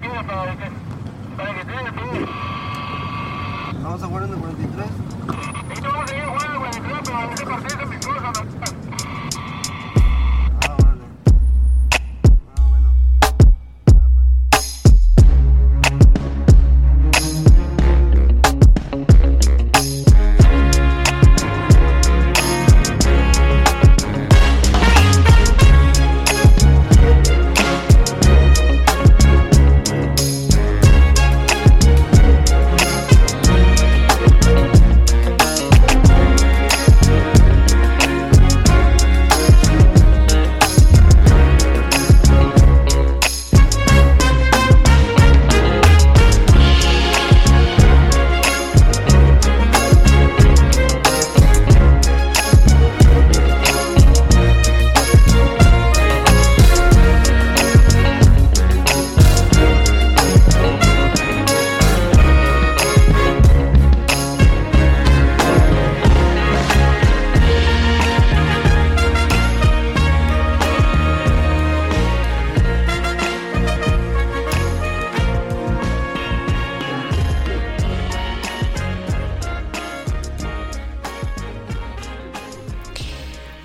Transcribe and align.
Vamos 0.00 0.67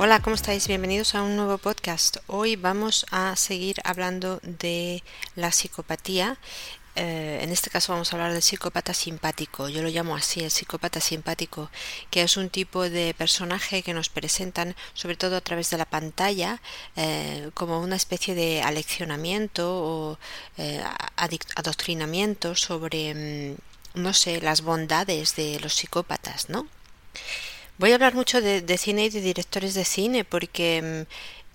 Hola, 0.06 0.20
¿cómo 0.20 0.36
estáis? 0.36 0.68
Bienvenidos 0.68 1.16
a 1.16 1.24
un 1.24 1.38
nuevo 1.38 1.58
podcast. 1.58 2.18
Hoy 2.28 2.58
vamos 2.58 3.06
a 3.10 3.38
seguir 3.38 3.78
hablando 3.86 4.42
de 4.44 5.02
la 5.38 5.54
psicopatía. 5.54 6.38
Eh, 6.98 7.40
en 7.42 7.52
este 7.52 7.70
caso 7.70 7.94
vamos 7.94 8.12
a 8.12 8.18
hablar 8.18 8.34
del 8.34 8.42
psicópata 8.42 8.94
simpático. 8.94 9.70
Yo 9.70 9.82
lo 9.82 9.88
llamo 9.88 10.18
así, 10.18 10.42
el 10.42 10.52
psicópata 10.52 11.00
simpático, 11.00 11.70
que 12.12 12.22
es 12.22 12.36
un 12.36 12.50
tipo 12.50 12.90
de 12.90 13.14
personaje 13.18 13.82
que 13.82 13.94
nos 13.94 14.10
presentan, 14.10 14.76
sobre 14.94 15.16
todo 15.16 15.38
a 15.38 15.42
través 15.42 15.70
de 15.70 15.78
la 15.78 15.86
pantalla, 15.86 16.62
eh, 16.98 17.52
como 17.54 17.80
una 17.80 17.96
especie 17.96 18.36
de 18.36 18.62
aleccionamiento 18.62 19.72
o 19.74 20.20
eh, 20.58 20.84
adoctrinamiento 21.56 22.56
sobre, 22.56 23.56
mm, 23.96 24.02
no 24.02 24.14
sé, 24.14 24.42
las 24.42 24.64
bondades 24.64 25.38
de 25.38 25.62
los 25.62 25.74
psicópatas, 25.76 26.50
¿no? 26.50 26.68
Voy 27.84 27.92
a 27.92 27.96
hablar 27.96 28.14
mucho 28.14 28.40
de, 28.40 28.78
cine 28.78 29.04
y 29.04 29.10
de 29.10 29.20
directores 29.20 29.74
de 29.74 29.84
cine 29.84 30.24
porque 30.24 31.06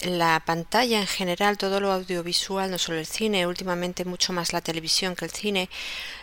mm, 0.05 0.09
la 0.11 0.43
pantalla 0.45 1.01
en 1.01 1.07
general, 1.07 1.57
todo 1.57 1.81
lo 1.81 1.91
audiovisual, 1.91 2.71
no 2.71 2.77
solo 2.77 2.99
el 2.99 3.07
cine, 3.07 3.47
últimamente 3.47 4.05
mucho 4.05 4.35
más 4.35 4.53
la 4.53 4.61
televisión 4.61 5.17
que 5.17 5.25
el 5.25 5.31
cine, 5.31 5.71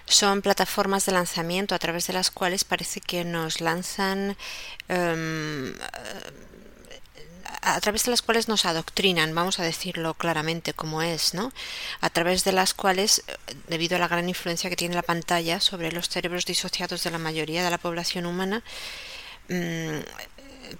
son 0.05 0.43
plataformas 0.43 1.07
de 1.07 1.13
lanzamiento 1.13 1.73
a 1.73 1.79
través 1.79 2.05
de 2.05 2.13
las 2.13 2.29
cuales 2.29 2.63
parece 2.63 3.01
que 3.01 3.25
nos 3.25 3.61
lanzan 3.61 4.37
em, 4.89 5.73
a 7.63 7.81
través 7.81 8.03
de 8.03 8.11
las 8.11 8.21
cuales 8.21 8.47
nos 8.47 8.65
adoctrinan, 8.65 9.33
vamos 9.33 9.59
a 9.59 9.63
decirlo 9.63 10.13
claramente 10.13 10.75
como 10.75 11.01
es, 11.01 11.33
¿no? 11.33 11.51
A 12.01 12.11
través 12.11 12.43
de 12.43 12.51
las 12.51 12.75
cuales, 12.75 13.23
eh, 13.27 13.33
debido 13.69 13.95
a 13.95 13.99
la 13.99 14.07
gran 14.07 14.29
influencia 14.29 14.69
que 14.69 14.75
tiene 14.75 14.93
la 14.93 15.01
pantalla 15.01 15.59
sobre 15.59 15.91
los 15.91 16.09
cerebros 16.09 16.45
disociados 16.45 17.03
de 17.03 17.09
la 17.09 17.17
mayoría 17.17 17.63
de 17.63 17.71
la 17.71 17.79
población 17.79 18.27
humana, 18.27 18.61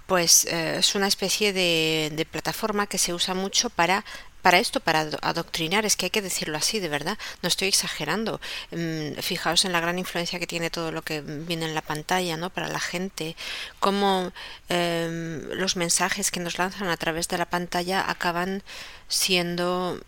pues 0.06 0.44
eh, 0.46 0.76
es 0.78 0.94
una 0.94 1.06
especie 1.08 1.52
de, 1.52 2.26
plataforma 2.30 2.86
que 2.86 2.98
se 2.98 3.14
usa 3.14 3.34
mucho 3.34 3.70
para 3.70 4.04
para 4.42 4.60
esto, 4.60 4.78
para 4.78 5.00
ado- 5.00 5.18
adoctrinar, 5.22 5.84
es 5.84 5.96
que 5.96 6.06
hay 6.06 6.10
que 6.10 6.22
decirlo 6.22 6.56
así, 6.56 6.78
de 6.78 6.88
verdad, 6.88 7.18
no 7.42 7.48
estoy 7.48 7.66
exagerando. 7.66 8.40
Mm, 8.70 9.14
Fijaos 9.20 9.64
en 9.64 9.72
la 9.72 9.80
gran 9.80 9.98
influencia 9.98 10.38
que 10.38 10.46
tiene 10.46 10.70
todo 10.70 10.92
lo 10.92 11.02
que 11.02 11.20
viene 11.20 11.64
en 11.64 11.74
la 11.74 11.82
pantalla, 11.82 12.36
¿no? 12.36 12.50
Para 12.50 12.68
la 12.68 12.78
gente, 12.78 13.34
cómo 13.80 14.32
em, 14.68 15.42
los 15.50 15.74
mensajes 15.74 16.30
que 16.30 16.38
nos 16.38 16.58
lanzan 16.58 16.88
a 16.88 16.96
través 16.96 17.26
de 17.26 17.38
la 17.38 17.46
pantalla 17.46 18.08
acaban 18.08 18.62
siendo 19.08 20.00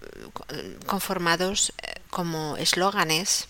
eh, 0.51 0.77
conformados 0.87 1.73
eh, 1.83 1.95
como 2.11 2.57
eslóganes 2.59 3.49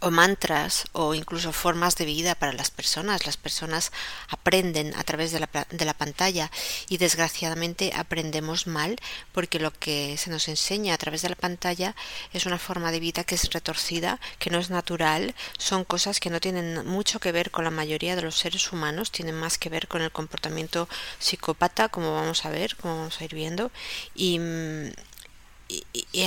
o 0.00 0.10
mantras 0.10 0.84
o 0.92 1.14
incluso 1.14 1.52
formas 1.52 1.96
de 1.96 2.04
vida 2.04 2.34
para 2.34 2.52
las 2.52 2.70
personas. 2.70 3.26
Las 3.26 3.36
personas 3.36 3.92
aprenden 4.28 4.94
a 4.96 5.04
través 5.04 5.32
de 5.32 5.40
la, 5.40 5.48
de 5.70 5.84
la 5.84 5.94
pantalla 5.94 6.50
y 6.88 6.98
desgraciadamente 6.98 7.92
aprendemos 7.94 8.66
mal 8.66 8.96
porque 9.32 9.58
lo 9.58 9.72
que 9.72 10.16
se 10.16 10.30
nos 10.30 10.48
enseña 10.48 10.94
a 10.94 10.98
través 10.98 11.22
de 11.22 11.30
la 11.30 11.36
pantalla 11.36 11.94
es 12.32 12.46
una 12.46 12.58
forma 12.58 12.92
de 12.92 13.00
vida 13.00 13.24
que 13.24 13.34
es 13.34 13.50
retorcida, 13.52 14.20
que 14.38 14.50
no 14.50 14.58
es 14.58 14.70
natural, 14.70 15.34
son 15.58 15.84
cosas 15.84 16.20
que 16.20 16.30
no 16.30 16.40
tienen 16.40 16.86
mucho 16.86 17.20
que 17.20 17.32
ver 17.32 17.50
con 17.50 17.64
la 17.64 17.70
mayoría 17.70 18.16
de 18.16 18.22
los 18.22 18.38
seres 18.38 18.72
humanos, 18.72 19.12
tienen 19.12 19.34
más 19.34 19.58
que 19.58 19.68
ver 19.68 19.88
con 19.88 20.02
el 20.02 20.12
comportamiento 20.12 20.88
psicópata, 21.18 21.88
como 21.88 22.14
vamos 22.14 22.44
a 22.44 22.50
ver, 22.50 22.76
como 22.76 22.96
vamos 22.96 23.20
a 23.20 23.24
ir 23.24 23.34
viendo, 23.34 23.70
y, 24.14 24.38
mm, 24.38 24.90
y, 25.68 25.84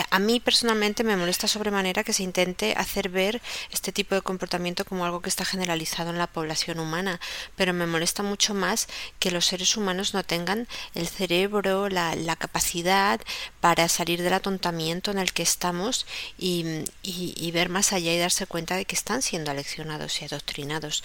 a 0.10 0.20
mí 0.20 0.40
personalmente 0.40 1.04
me 1.04 1.18
molesta 1.18 1.48
sobremanera 1.48 2.04
que 2.04 2.14
se 2.14 2.24
intente 2.24 2.74
hacer 2.78 3.10
ver 3.10 3.42
este 3.72 3.92
tipo 3.92 4.14
de 4.16 4.22
comportamiento 4.22 4.86
como 4.86 5.04
algo 5.04 5.22
que 5.22 5.30
está 5.30 5.46
generalizado 5.46 6.12
en 6.12 6.18
la 6.18 6.28
población 6.28 6.80
humana, 6.80 7.20
pero 7.56 7.74
me 7.74 7.88
molesta 7.88 8.24
mucho 8.24 8.54
más 8.54 8.88
que 9.20 9.32
los 9.32 9.46
seres 9.46 9.76
humanos 9.76 10.14
no 10.14 10.24
tengan 10.24 10.68
el 10.94 11.08
cerebro, 11.08 11.90
la, 11.90 12.16
la 12.16 12.36
capacidad 12.36 13.20
para 13.60 13.90
salir 13.90 14.22
del 14.22 14.34
atontamiento 14.34 15.12
en 15.12 15.18
el 15.18 15.34
que 15.34 15.44
estamos 15.44 16.06
y, 16.38 16.86
y 17.04 17.52
ver 17.52 17.70
más 17.70 17.94
allá 17.94 18.14
y 18.14 18.20
darse 18.20 18.46
cuenta 18.46 18.76
de 18.76 18.86
que 18.86 18.96
están 18.96 19.22
siendo 19.22 19.52
aleccionados 19.52 20.22
y 20.22 20.26
adoctrinados. 20.26 21.04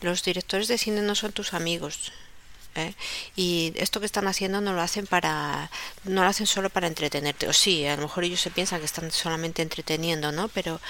Los 0.00 0.24
directores 0.24 0.68
de 0.68 0.78
cine 0.78 1.02
no 1.02 1.14
son 1.14 1.32
tus 1.32 1.52
amigos, 1.54 2.12
¿eh? 2.74 2.94
y 3.36 3.72
esto 3.76 4.00
que 4.00 4.06
están 4.06 4.26
haciendo 4.28 4.60
no 4.60 4.72
lo 4.72 4.80
hacen 4.82 5.06
para 5.06 5.70
no 6.04 6.22
lo 6.22 6.28
hacen 6.28 6.46
solo 6.46 6.70
para 6.70 6.86
entretenerte 6.86 7.48
o 7.48 7.52
sí 7.52 7.86
a 7.86 7.96
lo 7.96 8.02
mejor 8.02 8.24
ellos 8.24 8.40
se 8.40 8.50
piensan 8.50 8.80
que 8.80 8.86
están 8.86 9.10
solamente 9.10 9.62
entreteniendo 9.62 10.32
no 10.32 10.48
pero 10.48 10.80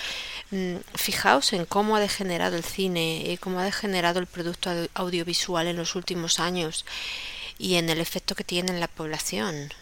mm, 0.51 0.77
fijaos 0.95 1.53
en 1.53 1.65
cómo 1.67 1.97
ha 1.97 2.01
degenerado 2.01 2.57
el 2.57 2.65
cine 2.65 3.25
y 3.31 3.37
cómo 3.37 3.59
ha 3.61 3.65
degenerado 3.65 4.19
el 4.21 4.27
producto 4.27 4.71
au- 4.71 4.89
audiovisual 4.95 5.67
en 5.67 5.77
los 5.77 5.95
últimos 5.95 6.41
años 6.41 6.85
y 7.59 7.75
en 7.77 7.89
el 7.91 8.01
efecto 8.01 8.35
que 8.35 8.45
tiene 8.45 8.73
en 8.73 8.81
la 8.81 8.89
población 8.89 9.73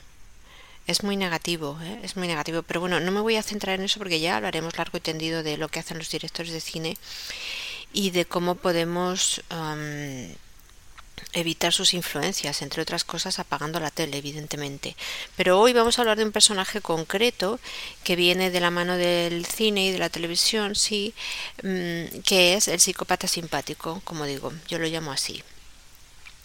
es 0.87 1.05
muy 1.05 1.17
negativo, 1.17 1.79
¿eh? 1.81 2.01
es 2.03 2.17
muy 2.17 2.27
negativo. 2.27 2.63
Pero 2.63 2.81
bueno, 2.81 2.99
no 2.99 3.13
me 3.13 3.21
voy 3.21 3.37
a 3.37 3.43
centrar 3.45 3.79
en 3.79 3.85
eso 3.85 3.99
porque 3.99 4.19
ya 4.19 4.37
hablaremos 4.37 4.77
largo 4.77 4.99
y 4.99 5.01
tendido 5.01 5.45
de 5.45 5.57
lo 5.57 5.69
que 5.69 5.79
hacen 5.79 5.97
los 5.97 6.11
directores 6.11 6.53
de 6.53 6.61
cine 6.61 6.99
y 7.93 8.11
de 8.11 8.25
cómo 8.25 8.57
podemos 8.57 9.43
am, 9.49 10.35
evitar 11.33 11.73
sus 11.73 11.95
influencias, 11.95 12.63
entre 12.63 12.83
otras 12.83 13.05
cosas 13.05 13.39
apagando 13.39 13.81
la 13.81 13.91
tele, 13.91 14.19
evidentemente. 14.19 14.97
Pero 15.37 15.61
hoy 15.61 15.73
vamos 15.73 15.99
a 15.99 16.03
hablar 16.03 16.19
de 16.19 16.25
un 16.25 16.33
personaje 16.33 16.81
concreto 16.81 17.59
que 18.05 18.17
viene 18.17 18.51
de 18.51 18.61
la 18.61 18.71
mano 18.71 18.97
del 18.97 19.47
cine 19.47 19.87
y 19.87 19.93
de 19.93 19.99
la 19.99 20.11
televisión, 20.11 20.75
sí, 20.75 21.15
mm, 21.63 22.21
que 22.25 22.55
es 22.55 22.69
el 22.69 22.81
psicópata 22.81 23.29
simpático, 23.29 24.03
como 24.05 24.27
digo, 24.27 24.53
yo 24.69 24.79
lo 24.79 24.87
llamo 24.87 25.13
así. 25.13 25.43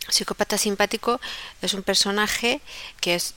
Psicópata 0.09 0.57
simpático 0.57 1.19
es 1.61 1.73
un 1.73 1.83
personaje 1.83 2.61
que 3.01 3.15
es, 3.15 3.33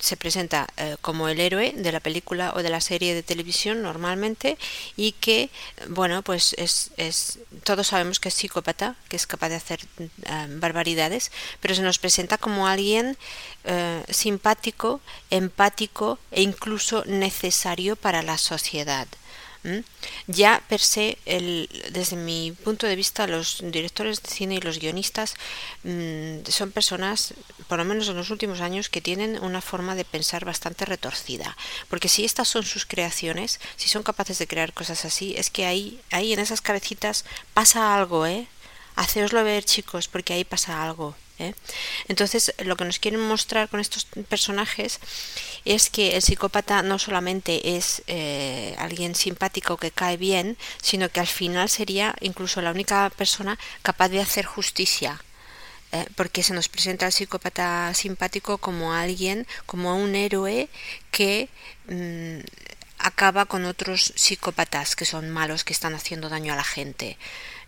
se 0.00 0.16
presenta 0.16 0.66
eh, 0.76 0.96
como 1.00 1.28
el 1.28 1.40
héroe 1.40 1.72
de 1.76 1.92
la 1.92 2.00
película 2.00 2.52
o 2.54 2.62
de 2.62 2.70
la 2.70 2.80
serie 2.80 3.14
de 3.14 3.22
televisión 3.22 3.82
normalmente 3.82 4.58
y 4.96 5.12
que, 5.12 5.50
bueno, 5.88 6.22
pues 6.22 6.54
es, 6.58 6.90
es 6.96 7.38
todos 7.64 7.88
sabemos 7.88 8.20
que 8.20 8.28
es 8.28 8.34
psicópata, 8.34 8.96
que 9.08 9.16
es 9.16 9.26
capaz 9.26 9.50
de 9.50 9.56
hacer 9.56 9.80
eh, 9.98 10.08
barbaridades, 10.50 11.30
pero 11.60 11.74
se 11.74 11.82
nos 11.82 11.98
presenta 11.98 12.38
como 12.38 12.66
alguien 12.66 13.16
eh, 13.64 14.02
simpático, 14.08 15.00
empático 15.30 16.18
e 16.30 16.42
incluso 16.42 17.04
necesario 17.06 17.96
para 17.96 18.22
la 18.22 18.38
sociedad. 18.38 19.06
Ya 20.26 20.62
per 20.68 20.80
se, 20.80 21.18
el, 21.24 21.68
desde 21.92 22.16
mi 22.16 22.52
punto 22.52 22.86
de 22.86 22.96
vista, 22.96 23.26
los 23.26 23.58
directores 23.62 24.22
de 24.22 24.28
cine 24.28 24.56
y 24.56 24.60
los 24.60 24.78
guionistas 24.78 25.34
mmm, 25.84 26.38
son 26.48 26.72
personas, 26.72 27.34
por 27.68 27.78
lo 27.78 27.84
menos 27.84 28.08
en 28.08 28.16
los 28.16 28.30
últimos 28.30 28.60
años, 28.60 28.88
que 28.88 29.00
tienen 29.00 29.38
una 29.42 29.60
forma 29.60 29.94
de 29.94 30.04
pensar 30.04 30.44
bastante 30.44 30.84
retorcida. 30.84 31.56
Porque 31.88 32.08
si 32.08 32.24
estas 32.24 32.48
son 32.48 32.64
sus 32.64 32.86
creaciones, 32.86 33.60
si 33.76 33.88
son 33.88 34.02
capaces 34.02 34.38
de 34.38 34.48
crear 34.48 34.72
cosas 34.72 35.04
así, 35.04 35.34
es 35.36 35.50
que 35.50 35.66
ahí, 35.66 36.00
ahí 36.10 36.32
en 36.32 36.40
esas 36.40 36.60
cabecitas 36.60 37.24
pasa 37.54 37.94
algo, 37.94 38.26
¿eh? 38.26 38.46
Haceoslo 38.96 39.42
ver, 39.44 39.64
chicos, 39.64 40.08
porque 40.08 40.32
ahí 40.34 40.44
pasa 40.44 40.82
algo. 40.82 41.14
¿Eh? 41.42 41.54
Entonces, 42.08 42.54
lo 42.64 42.76
que 42.76 42.84
nos 42.84 42.98
quieren 42.98 43.20
mostrar 43.20 43.68
con 43.68 43.80
estos 43.80 44.06
personajes 44.28 45.00
es 45.64 45.90
que 45.90 46.16
el 46.16 46.22
psicópata 46.22 46.82
no 46.82 46.98
solamente 46.98 47.76
es 47.76 48.02
eh, 48.06 48.74
alguien 48.78 49.14
simpático 49.14 49.76
que 49.76 49.90
cae 49.90 50.16
bien, 50.16 50.56
sino 50.80 51.08
que 51.08 51.20
al 51.20 51.26
final 51.26 51.68
sería 51.68 52.14
incluso 52.20 52.62
la 52.62 52.70
única 52.70 53.10
persona 53.10 53.58
capaz 53.82 54.08
de 54.08 54.20
hacer 54.20 54.44
justicia. 54.44 55.22
¿eh? 55.92 56.06
porque 56.16 56.42
se 56.42 56.54
nos 56.54 56.68
presenta 56.68 57.06
al 57.06 57.12
psicópata 57.12 57.92
simpático 57.94 58.58
como 58.58 58.94
alguien, 58.94 59.46
como 59.66 59.96
un 59.96 60.14
héroe 60.14 60.68
que 61.10 61.48
mmm, 61.88 62.40
acaba 62.98 63.46
con 63.46 63.64
otros 63.64 64.12
psicópatas 64.16 64.96
que 64.96 65.04
son 65.04 65.30
malos, 65.30 65.64
que 65.64 65.72
están 65.72 65.94
haciendo 65.94 66.28
daño 66.28 66.52
a 66.52 66.56
la 66.56 66.64
gente. 66.64 67.18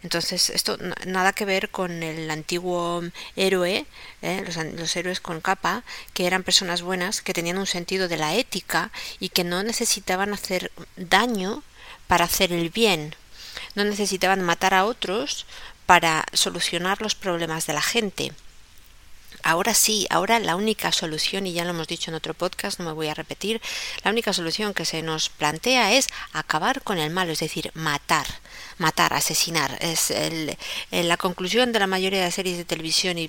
Entonces, 0.05 0.51
esto 0.51 0.77
nada 1.07 1.33
que 1.33 1.47
ver 1.47 1.71
con 1.71 2.03
el 2.03 2.31
antiguo 2.31 3.03
héroe, 3.37 3.87
¿eh? 4.21 4.45
los, 4.45 4.57
los, 4.75 4.95
héroes 4.97 5.19
con 5.19 5.41
capa, 5.41 5.83
que 6.13 6.27
eran 6.27 6.43
personas 6.43 6.83
buenas, 6.83 7.23
que 7.23 7.33
tenían 7.33 7.57
un 7.57 7.67
sentido 7.67 8.07
de 8.07 8.19
la 8.19 8.35
ética 8.35 8.91
y 9.19 9.31
que 9.31 9.45
no 9.45 9.63
necesitaban 9.63 10.35
hacer 10.35 10.71
daño 10.97 11.63
para 12.07 12.27
hacer 12.27 12.53
el 12.53 12.69
bien. 12.69 13.17
No 13.75 13.85
necesitaban 13.85 14.43
matar 14.43 14.75
a 14.75 14.85
otros 14.85 15.47
para 15.87 16.27
solucionar 16.35 17.01
los 17.01 17.15
problemas 17.15 17.67
de 17.67 17.73
la 17.73 17.83
gente. 17.83 18.33
Ahora 19.45 19.75
sí, 19.75 20.07
ahora 20.09 20.41
la 20.41 20.57
única 20.57 20.91
solución, 20.91 21.47
y 21.47 21.53
ya 21.53 21.65
lo 21.65 21.71
hemos 21.71 21.87
dicho 21.87 22.11
en 22.11 22.15
otro 22.15 22.33
podcast, 22.33 22.79
no 22.79 22.87
me 22.87 22.93
voy 22.93 23.09
a 23.09 23.15
repetir, 23.15 23.61
la 24.03 24.11
única 24.11 24.33
solución 24.33 24.73
que 24.73 24.87
se 24.87 25.03
nos 25.03 25.29
plantea 25.29 25.93
es 25.93 26.09
acabar 26.33 26.81
con 26.81 26.97
el 26.97 27.11
malo, 27.11 27.31
es 27.33 27.41
decir, 27.41 27.71
matar, 27.75 28.27
matar, 28.79 29.13
asesinar. 29.13 29.77
Es 29.83 30.11
el, 30.11 30.57
la 30.91 31.19
conclusión 31.19 31.73
de 31.73 31.79
la 31.79 31.87
mayoría 31.87 32.25
de 32.25 32.33
series 32.33 32.57
de 32.57 32.65
televisión 32.65 33.19
y 33.19 33.29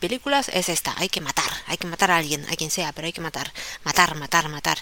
películas 0.00 0.48
es 0.52 0.68
esta, 0.68 0.94
hay 0.98 1.08
que 1.08 1.20
matar, 1.20 1.52
hay 1.68 1.76
que 1.76 1.86
matar 1.86 2.10
a 2.10 2.16
alguien, 2.16 2.44
a 2.50 2.56
quien 2.56 2.72
sea, 2.72 2.92
pero 2.92 3.06
hay 3.06 3.12
que 3.12 3.20
matar, 3.20 3.52
matar, 3.84 4.16
matar, 4.16 4.48
matar. 4.48 4.78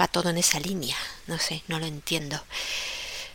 Va 0.00 0.08
todo 0.08 0.30
en 0.30 0.38
esa 0.38 0.58
línea, 0.58 0.96
no 1.28 1.38
sé, 1.38 1.62
no 1.68 1.78
lo 1.78 1.86
entiendo. 1.86 2.42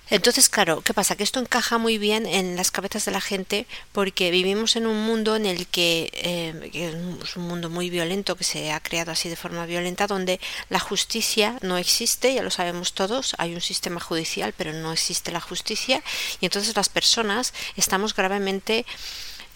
Entonces, 0.09 0.49
claro, 0.49 0.81
¿qué 0.81 0.93
pasa? 0.93 1.15
Que 1.15 1.23
esto 1.23 1.39
encaja 1.39 1.79
muy 1.79 1.97
bien 1.97 2.27
en 2.27 2.55
las 2.55 2.69
cabezas 2.69 3.05
de 3.05 3.11
la 3.11 3.21
gente 3.21 3.65
porque 3.91 4.29
vivimos 4.29 4.75
en 4.75 4.85
un 4.85 5.03
mundo 5.03 5.35
en 5.35 5.47
el 5.47 5.65
que, 5.65 6.11
eh, 6.13 6.69
que 6.71 6.89
es 7.23 7.35
un 7.35 7.47
mundo 7.47 7.71
muy 7.71 7.89
violento, 7.89 8.35
que 8.35 8.43
se 8.43 8.71
ha 8.71 8.79
creado 8.79 9.11
así 9.11 9.29
de 9.29 9.35
forma 9.35 9.65
violenta, 9.65 10.05
donde 10.05 10.39
la 10.69 10.79
justicia 10.79 11.57
no 11.61 11.77
existe, 11.77 12.33
ya 12.35 12.43
lo 12.43 12.51
sabemos 12.51 12.93
todos, 12.93 13.35
hay 13.39 13.55
un 13.55 13.61
sistema 13.61 13.99
judicial, 13.99 14.53
pero 14.55 14.73
no 14.73 14.93
existe 14.93 15.31
la 15.31 15.41
justicia, 15.41 16.03
y 16.39 16.45
entonces 16.45 16.75
las 16.75 16.89
personas 16.89 17.53
estamos 17.75 18.15
gravemente 18.15 18.85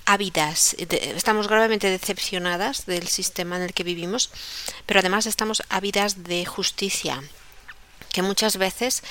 ávidas, 0.05 0.75
estamos 0.79 1.47
gravemente 1.47 1.87
decepcionadas 1.91 2.87
del 2.87 3.07
sistema 3.07 3.57
en 3.57 3.61
el 3.61 3.73
que 3.73 3.83
vivimos, 3.83 4.31
pero 4.87 5.01
además 5.01 5.27
estamos 5.27 5.61
ávidas 5.69 6.23
de 6.23 6.45
justicia 6.45 7.21
que 8.09 8.21
muchas 8.21 8.57
veces 8.57 9.03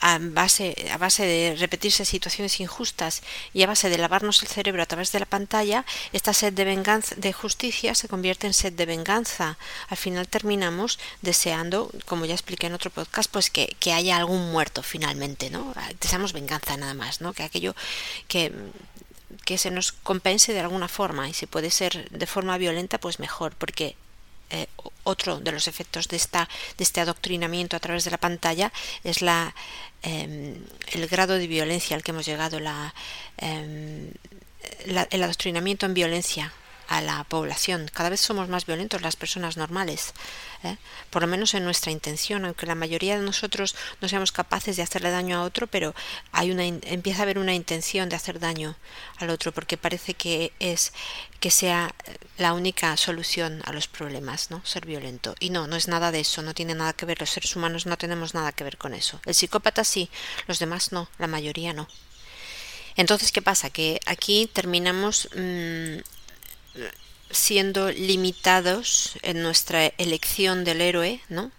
a 0.00 0.18
base, 0.20 0.74
a 0.92 0.98
base 0.98 1.24
de 1.24 1.56
repetirse 1.56 2.04
situaciones 2.04 2.60
injustas 2.60 3.22
y 3.52 3.62
a 3.62 3.66
base 3.66 3.90
de 3.90 3.98
lavarnos 3.98 4.42
el 4.42 4.48
cerebro 4.48 4.82
a 4.82 4.86
través 4.86 5.10
de 5.10 5.20
la 5.20 5.26
pantalla, 5.26 5.84
esta 6.12 6.32
sed 6.32 6.52
de 6.52 6.64
venganza, 6.64 7.14
de 7.16 7.32
justicia 7.32 7.94
se 7.94 8.08
convierte 8.08 8.46
en 8.46 8.54
sed 8.54 8.72
de 8.72 8.86
venganza. 8.86 9.58
Al 9.88 9.96
final 9.96 10.28
terminamos 10.28 10.98
deseando, 11.22 11.90
como 12.06 12.26
ya 12.26 12.34
expliqué 12.34 12.68
en 12.68 12.74
otro 12.74 12.90
podcast, 12.90 13.30
pues 13.30 13.50
que, 13.50 13.76
que 13.80 13.92
haya 13.92 14.16
algún 14.16 14.52
muerto 14.52 14.82
finalmente, 14.82 15.50
¿no? 15.50 15.74
Deseamos 16.00 16.32
venganza 16.32 16.76
nada 16.76 16.94
más, 16.94 17.20
¿no? 17.20 17.32
Que 17.32 17.42
aquello 17.42 17.74
que 18.28 18.52
que 19.44 19.58
se 19.58 19.70
nos 19.70 19.92
compense 19.92 20.52
de 20.52 20.60
alguna 20.60 20.88
forma 20.88 21.28
y 21.28 21.34
si 21.34 21.46
puede 21.46 21.70
ser 21.70 22.10
de 22.10 22.26
forma 22.26 22.58
violenta 22.58 22.98
pues 22.98 23.18
mejor 23.18 23.54
porque 23.54 23.96
eh, 24.50 24.66
otro 25.04 25.40
de 25.40 25.52
los 25.52 25.68
efectos 25.68 26.08
de, 26.08 26.16
esta, 26.16 26.48
de 26.76 26.84
este 26.84 27.00
adoctrinamiento 27.00 27.76
a 27.76 27.80
través 27.80 28.04
de 28.04 28.10
la 28.10 28.18
pantalla 28.18 28.72
es 29.04 29.22
la, 29.22 29.54
eh, 30.02 30.56
el 30.92 31.06
grado 31.08 31.34
de 31.34 31.46
violencia 31.46 31.96
al 31.96 32.02
que 32.02 32.12
hemos 32.12 32.26
llegado, 32.26 32.60
la, 32.60 32.94
eh, 33.38 34.12
la, 34.86 35.06
el 35.10 35.22
adoctrinamiento 35.22 35.86
en 35.86 35.94
violencia 35.94 36.52
a 36.88 37.02
la 37.02 37.22
población. 37.24 37.90
Cada 37.92 38.08
vez 38.08 38.20
somos 38.20 38.48
más 38.48 38.66
violentos 38.66 39.02
las 39.02 39.14
personas 39.14 39.56
normales, 39.56 40.14
¿eh? 40.64 40.76
por 41.10 41.22
lo 41.22 41.28
menos 41.28 41.54
en 41.54 41.64
nuestra 41.64 41.92
intención, 41.92 42.44
aunque 42.44 42.66
la 42.66 42.74
mayoría 42.74 43.16
de 43.18 43.24
nosotros 43.24 43.76
no 44.00 44.08
seamos 44.08 44.32
capaces 44.32 44.76
de 44.76 44.82
hacerle 44.82 45.10
daño 45.10 45.38
a 45.38 45.42
otro, 45.42 45.66
pero 45.66 45.94
hay 46.32 46.50
una 46.50 46.64
empieza 46.64 47.20
a 47.20 47.22
haber 47.22 47.38
una 47.38 47.54
intención 47.54 48.08
de 48.08 48.16
hacer 48.16 48.40
daño 48.40 48.74
al 49.18 49.30
otro 49.30 49.52
porque 49.52 49.76
parece 49.76 50.14
que 50.14 50.52
es 50.58 50.92
que 51.40 51.50
sea 51.50 51.94
la 52.38 52.54
única 52.54 52.96
solución 52.96 53.62
a 53.66 53.72
los 53.72 53.86
problemas, 53.86 54.50
¿no? 54.50 54.64
Ser 54.64 54.86
violento. 54.86 55.34
Y 55.38 55.50
no, 55.50 55.66
no 55.66 55.76
es 55.76 55.88
nada 55.88 56.10
de 56.10 56.20
eso, 56.20 56.42
no 56.42 56.54
tiene 56.54 56.74
nada 56.74 56.94
que 56.94 57.06
ver, 57.06 57.20
los 57.20 57.30
seres 57.30 57.54
humanos 57.54 57.86
no 57.86 57.98
tenemos 57.98 58.34
nada 58.34 58.52
que 58.52 58.64
ver 58.64 58.78
con 58.78 58.94
eso. 58.94 59.20
El 59.26 59.34
psicópata 59.34 59.84
sí, 59.84 60.10
los 60.46 60.58
demás 60.58 60.90
no, 60.90 61.08
la 61.18 61.26
mayoría 61.26 61.72
no. 61.74 61.86
Entonces, 62.96 63.30
¿qué 63.30 63.42
pasa? 63.42 63.70
Que 63.70 64.00
aquí 64.06 64.50
terminamos 64.52 65.28
mmm, 65.36 65.98
siendo 67.30 67.90
limitados 67.90 69.18
en 69.22 69.42
nuestra 69.42 69.86
elección 69.98 70.64
del 70.64 70.80
héroe, 70.80 71.20
¿no? 71.28 71.50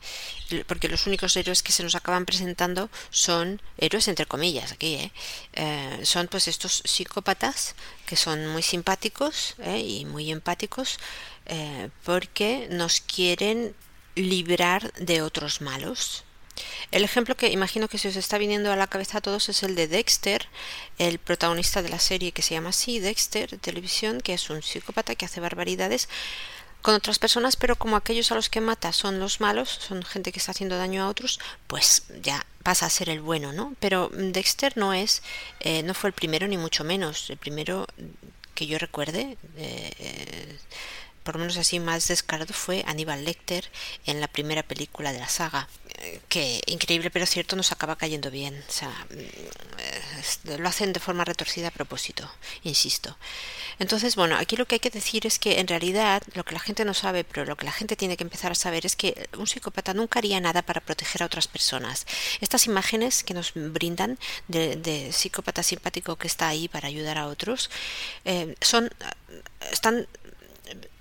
Porque 0.66 0.90
los 0.90 1.06
únicos 1.06 1.36
héroes 1.38 1.62
que 1.62 1.72
se 1.72 1.84
nos 1.84 1.94
acaban 1.94 2.26
presentando 2.26 2.90
son 3.12 3.62
héroes 3.78 4.08
entre 4.08 4.26
comillas 4.26 4.72
aquí, 4.72 4.96
¿eh? 4.96 5.12
Eh, 5.54 6.00
son 6.04 6.28
pues 6.28 6.48
estos 6.48 6.82
psicópatas 6.86 7.76
que 8.08 8.16
son 8.16 8.48
muy 8.48 8.64
simpáticos 8.64 9.56
¿eh? 9.60 9.80
y 9.80 10.06
muy 10.06 10.32
empáticos 10.32 10.98
porque 12.04 12.68
nos 12.70 13.02
quieren 13.02 13.74
librar 14.14 14.94
de 14.94 15.24
otros 15.24 15.62
malos, 15.62 16.24
el 16.92 17.04
ejemplo 17.04 17.36
que 17.36 17.50
imagino 17.50 17.88
que 17.88 17.98
se 17.98 18.10
os 18.10 18.16
está 18.16 18.38
viniendo 18.38 18.72
a 18.72 18.76
la 18.76 18.88
cabeza 18.88 19.20
a 19.20 19.22
todos 19.22 19.50
es 19.50 19.64
el 19.64 19.76
de 19.76 19.88
Dexter, 19.88 20.48
el 20.98 21.20
protagonista 21.20 21.82
de 21.82 21.90
la 21.90 22.00
serie 22.00 22.32
que 22.32 22.42
se 22.42 22.56
llama 22.56 22.70
así, 22.70 23.00
Dexter, 23.00 23.50
de 23.50 23.58
televisión, 23.58 24.22
que 24.22 24.34
es 24.34 24.50
un 24.50 24.62
psicópata 24.62 25.16
que 25.16 25.26
hace 25.26 25.40
barbaridades 25.40 26.10
con 26.82 26.96
otras 26.96 27.20
personas, 27.20 27.56
pero 27.56 27.76
como 27.76 27.96
aquellos 27.96 28.32
a 28.32 28.36
los 28.36 28.50
que 28.50 28.62
mata 28.62 28.94
son 28.94 29.20
los 29.20 29.42
malos, 29.42 29.70
son 29.70 30.04
gente 30.04 30.32
que 30.32 30.40
está 30.40 30.52
haciendo 30.52 30.78
daño 30.78 31.04
a 31.04 31.10
otros, 31.10 31.40
pues 31.68 32.04
ya 32.22 32.46
pasa 32.64 32.86
a 32.86 32.90
ser 32.90 33.10
el 33.10 33.22
bueno, 33.22 33.52
¿no? 33.52 33.74
Pero 33.80 34.10
Dexter 34.14 34.78
no 34.78 34.94
es, 34.94 35.22
eh, 35.60 35.84
no 35.84 35.94
fue 35.94 36.10
el 36.10 36.14
primero 36.14 36.48
ni 36.48 36.58
mucho 36.58 36.84
menos, 36.84 37.30
el 37.30 37.38
primero 37.38 37.86
que 38.56 38.68
yo 38.68 38.78
recuerde. 38.78 39.38
Eh, 39.58 39.92
eh, 40.00 40.58
por 41.30 41.36
lo 41.36 41.42
menos 41.42 41.58
así 41.58 41.80
más 41.80 42.08
descarado 42.08 42.56
fue 42.56 42.84
Aníbal 42.88 43.24
Lecter 43.24 43.64
en 44.08 44.20
la 44.20 44.28
primera 44.28 44.64
película 44.64 45.14
de 45.14 45.20
la 45.20 45.30
saga 45.30 45.68
que 46.28 46.60
increíble 46.66 47.12
pero 47.12 47.28
cierto 47.28 47.56
nos 47.56 47.72
acaba 47.72 47.98
cayendo 47.98 48.32
bien 48.32 48.64
o 48.68 48.72
sea 48.72 48.92
lo 50.58 50.68
hacen 50.68 50.92
de 50.92 51.00
forma 51.00 51.26
retorcida 51.26 51.68
a 51.68 51.72
propósito 51.72 52.28
insisto. 52.64 53.16
Entonces 53.78 54.16
bueno 54.16 54.38
aquí 54.38 54.56
lo 54.56 54.66
que 54.66 54.76
hay 54.76 54.80
que 54.80 54.90
decir 54.90 55.28
es 55.28 55.38
que 55.38 55.60
en 55.60 55.68
realidad 55.68 56.24
lo 56.34 56.44
que 56.44 56.56
la 56.56 56.60
gente 56.60 56.84
no 56.84 56.96
sabe 56.96 57.24
pero 57.24 57.46
lo 57.46 57.56
que 57.56 57.66
la 57.66 57.72
gente 57.72 57.96
tiene 57.96 58.18
que 58.18 58.24
empezar 58.24 58.52
a 58.52 58.56
saber 58.56 58.88
es 58.88 58.96
que 58.96 59.30
un 59.38 59.46
psicópata 59.46 59.94
nunca 59.94 60.18
haría 60.18 60.40
nada 60.40 60.64
para 60.64 60.82
proteger 60.82 61.22
a 61.22 61.28
otras 61.28 61.48
personas. 61.48 62.08
Estas 62.42 62.66
imágenes 62.66 63.24
que 63.24 63.36
nos 63.36 63.52
brindan 63.54 64.18
de, 64.48 64.78
de 64.78 65.14
psicópata 65.14 65.62
simpático 65.62 66.16
que 66.16 66.26
está 66.26 66.48
ahí 66.48 66.68
para 66.68 66.88
ayudar 66.88 67.20
a 67.20 67.28
otros 67.28 67.70
eh, 68.26 68.56
son 68.62 68.90
están 69.72 70.08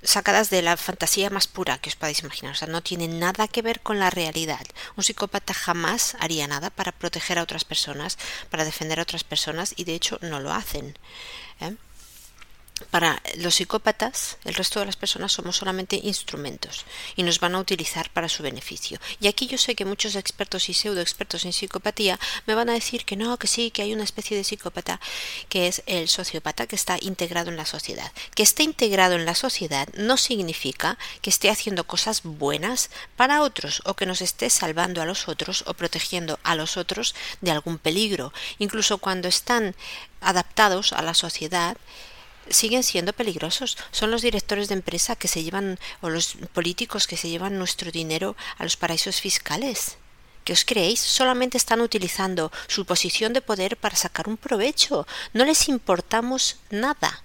sacadas 0.03 0.51
de 0.51 0.63
la 0.63 0.77
fantasía 0.77 1.31
más 1.31 1.47
pura 1.47 1.79
que 1.79 1.91
os 1.91 1.97
podáis 1.97 2.21
imaginar. 2.21 2.53
O 2.53 2.57
sea, 2.57 2.69
no 2.69 2.83
tienen 2.83 3.19
nada 3.19 3.49
que 3.49 3.63
ver 3.63 3.81
con 3.81 3.99
la 3.99 4.11
realidad. 4.11 4.67
Un 4.97 5.05
psicópata 5.05 5.55
jamás 5.55 6.17
haría 6.21 6.47
nada 6.47 6.71
para 6.71 6.93
proteger 6.93 7.39
a 7.39 7.43
otras 7.43 7.65
personas, 7.65 8.19
para 8.51 8.65
defender 8.65 8.99
a 8.99 9.03
otras 9.03 9.25
personas, 9.25 9.75
y 9.77 9.85
de 9.85 9.95
hecho 9.95 10.19
no 10.23 10.41
lo 10.41 10.53
hacen. 10.53 10.97
¿eh? 11.61 11.75
Para 12.91 13.23
los 13.37 13.57
psicópatas, 13.57 14.39
el 14.45 14.55
resto 14.55 14.81
de 14.81 14.87
las 14.87 14.97
personas 14.97 15.33
somos 15.33 15.57
solamente 15.57 16.01
instrumentos 16.03 16.85
y 17.17 17.23
nos 17.23 17.41
van 17.41 17.55
a 17.55 17.59
utilizar 17.59 18.11
para 18.11 18.29
su 18.29 18.43
beneficio. 18.43 18.99
Y 19.21 19.29
aquí 19.29 19.47
yo 19.47 19.59
sé 19.59 19.75
que 19.75 19.85
muchos 19.85 20.17
expertos 20.17 20.69
y 20.69 20.75
pseudo 20.75 21.01
expertos 21.01 21.45
en 21.45 21.53
psicopatía 21.53 22.19
me 22.47 22.55
van 22.55 22.71
a 22.71 22.75
decir 22.75 23.05
que 23.05 23.17
no, 23.17 23.39
que 23.39 23.47
sí, 23.47 23.71
que 23.71 23.83
hay 23.83 23.93
una 23.93 24.05
especie 24.05 24.37
de 24.37 24.45
psicópata 24.45 25.01
que 25.49 25.69
es 25.69 25.83
el 25.87 26.09
sociópata 26.09 26.67
que 26.67 26.77
está 26.77 26.97
integrado 27.01 27.51
en 27.51 27.57
la 27.57 27.67
sociedad. 27.67 28.13
Que 28.35 28.43
esté 28.43 28.63
integrado 28.63 29.15
en 29.15 29.25
la 29.25 29.35
sociedad 29.35 29.89
no 29.95 30.17
significa 30.17 30.99
que 31.23 31.31
esté 31.31 31.51
haciendo 31.51 31.87
cosas 31.87 32.23
buenas 32.23 32.91
para 33.17 33.43
otros 33.43 33.83
o 33.85 33.95
que 33.95 34.07
nos 34.07 34.23
esté 34.23 34.51
salvando 34.51 35.03
a 35.03 35.07
los 35.07 35.29
otros 35.29 35.65
o 35.67 35.75
protegiendo 35.75 36.39
a 36.43 36.55
los 36.55 36.77
otros 36.77 37.15
de 37.41 37.51
algún 37.51 37.79
peligro. 37.79 38.33
Incluso 38.59 38.99
cuando 38.99 39.29
están 39.29 39.75
adaptados 40.21 40.93
a 40.93 41.03
la 41.03 41.15
sociedad, 41.15 41.77
siguen 42.51 42.83
siendo 42.83 43.13
peligrosos. 43.13 43.77
Son 43.91 44.11
los 44.11 44.23
directores 44.23 44.69
de 44.69 44.75
empresa 44.75 45.17
que 45.17 45.29
se 45.29 45.43
llevan 45.43 45.79
o 46.01 46.11
los 46.11 46.37
políticos 46.53 47.07
que 47.07 47.17
se 47.17 47.29
llevan 47.29 47.59
nuestro 47.59 47.91
dinero 47.91 48.37
a 48.59 48.65
los 48.65 48.77
paraísos 48.77 49.21
fiscales. 49.21 49.97
¿Qué 50.45 50.53
os 50.55 50.65
creéis? 50.65 51.01
Solamente 51.01 51.59
están 51.59 51.81
utilizando 51.83 52.51
su 52.69 52.87
posición 52.87 53.35
de 53.35 53.43
poder 53.43 53.77
para 53.77 53.97
sacar 53.97 54.29
un 54.29 54.39
provecho. 54.39 55.07
No 55.35 55.45
les 55.45 55.69
importamos 55.69 56.57
nada. 56.71 57.23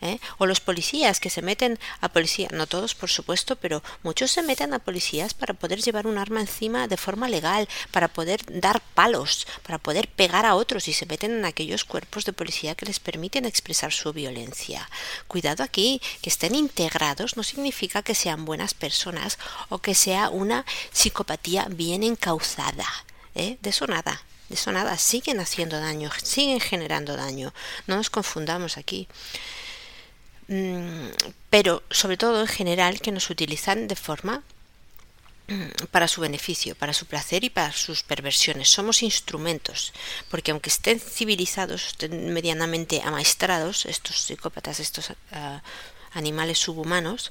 ¿Eh? 0.00 0.18
o 0.38 0.46
los 0.46 0.60
policías 0.60 1.20
que 1.20 1.30
se 1.30 1.42
meten 1.42 1.78
a 2.00 2.08
policía, 2.08 2.48
no 2.52 2.66
todos 2.66 2.94
por 2.94 3.10
supuesto, 3.10 3.56
pero 3.56 3.82
muchos 4.02 4.30
se 4.30 4.42
meten 4.42 4.74
a 4.74 4.78
policías 4.78 5.34
para 5.34 5.54
poder 5.54 5.80
llevar 5.80 6.06
un 6.06 6.18
arma 6.18 6.40
encima 6.40 6.88
de 6.88 6.96
forma 6.96 7.28
legal, 7.28 7.68
para 7.90 8.08
poder 8.08 8.40
dar 8.60 8.80
palos, 8.94 9.46
para 9.62 9.78
poder 9.78 10.08
pegar 10.08 10.46
a 10.46 10.54
otros 10.54 10.88
y 10.88 10.92
se 10.92 11.06
meten 11.06 11.32
en 11.32 11.44
aquellos 11.44 11.84
cuerpos 11.84 12.24
de 12.24 12.32
policía 12.32 12.74
que 12.74 12.86
les 12.86 13.00
permiten 13.00 13.44
expresar 13.44 13.92
su 13.92 14.12
violencia. 14.12 14.88
Cuidado 15.26 15.62
aquí, 15.62 16.00
que 16.22 16.30
estén 16.30 16.54
integrados 16.54 17.36
no 17.36 17.42
significa 17.42 18.02
que 18.02 18.14
sean 18.14 18.44
buenas 18.44 18.74
personas 18.74 19.38
o 19.68 19.78
que 19.78 19.94
sea 19.94 20.30
una 20.30 20.64
psicopatía 20.92 21.66
bien 21.70 22.02
encauzada. 22.02 22.86
¿eh? 23.34 23.58
De 23.60 23.70
eso 23.70 23.86
nada. 23.86 24.22
De 24.48 24.56
eso 24.56 24.72
nada, 24.72 24.98
siguen 24.98 25.38
haciendo 25.38 25.78
daño, 25.78 26.10
siguen 26.24 26.58
generando 26.58 27.16
daño. 27.16 27.54
No 27.86 27.96
nos 27.96 28.10
confundamos 28.10 28.78
aquí. 28.78 29.06
Mm, 30.50 31.10
pero 31.48 31.84
sobre 31.90 32.16
todo 32.16 32.40
en 32.40 32.48
general 32.48 33.00
que 33.00 33.12
nos 33.12 33.30
utilizan 33.30 33.86
de 33.86 33.94
forma 33.94 34.42
mm, 35.46 35.86
para 35.92 36.08
su 36.08 36.20
beneficio, 36.20 36.74
para 36.74 36.92
su 36.92 37.06
placer 37.06 37.44
y 37.44 37.50
para 37.50 37.70
sus 37.72 38.02
perversiones. 38.02 38.68
Somos 38.68 39.04
instrumentos, 39.04 39.92
porque 40.28 40.50
aunque 40.50 40.70
estén 40.70 40.98
civilizados, 40.98 41.86
estén 41.86 42.34
medianamente 42.34 43.00
amaestrados, 43.04 43.86
estos 43.86 44.16
psicópatas, 44.22 44.80
estos 44.80 45.12
ah, 45.30 45.62
animales 46.14 46.58
subhumanos, 46.58 47.30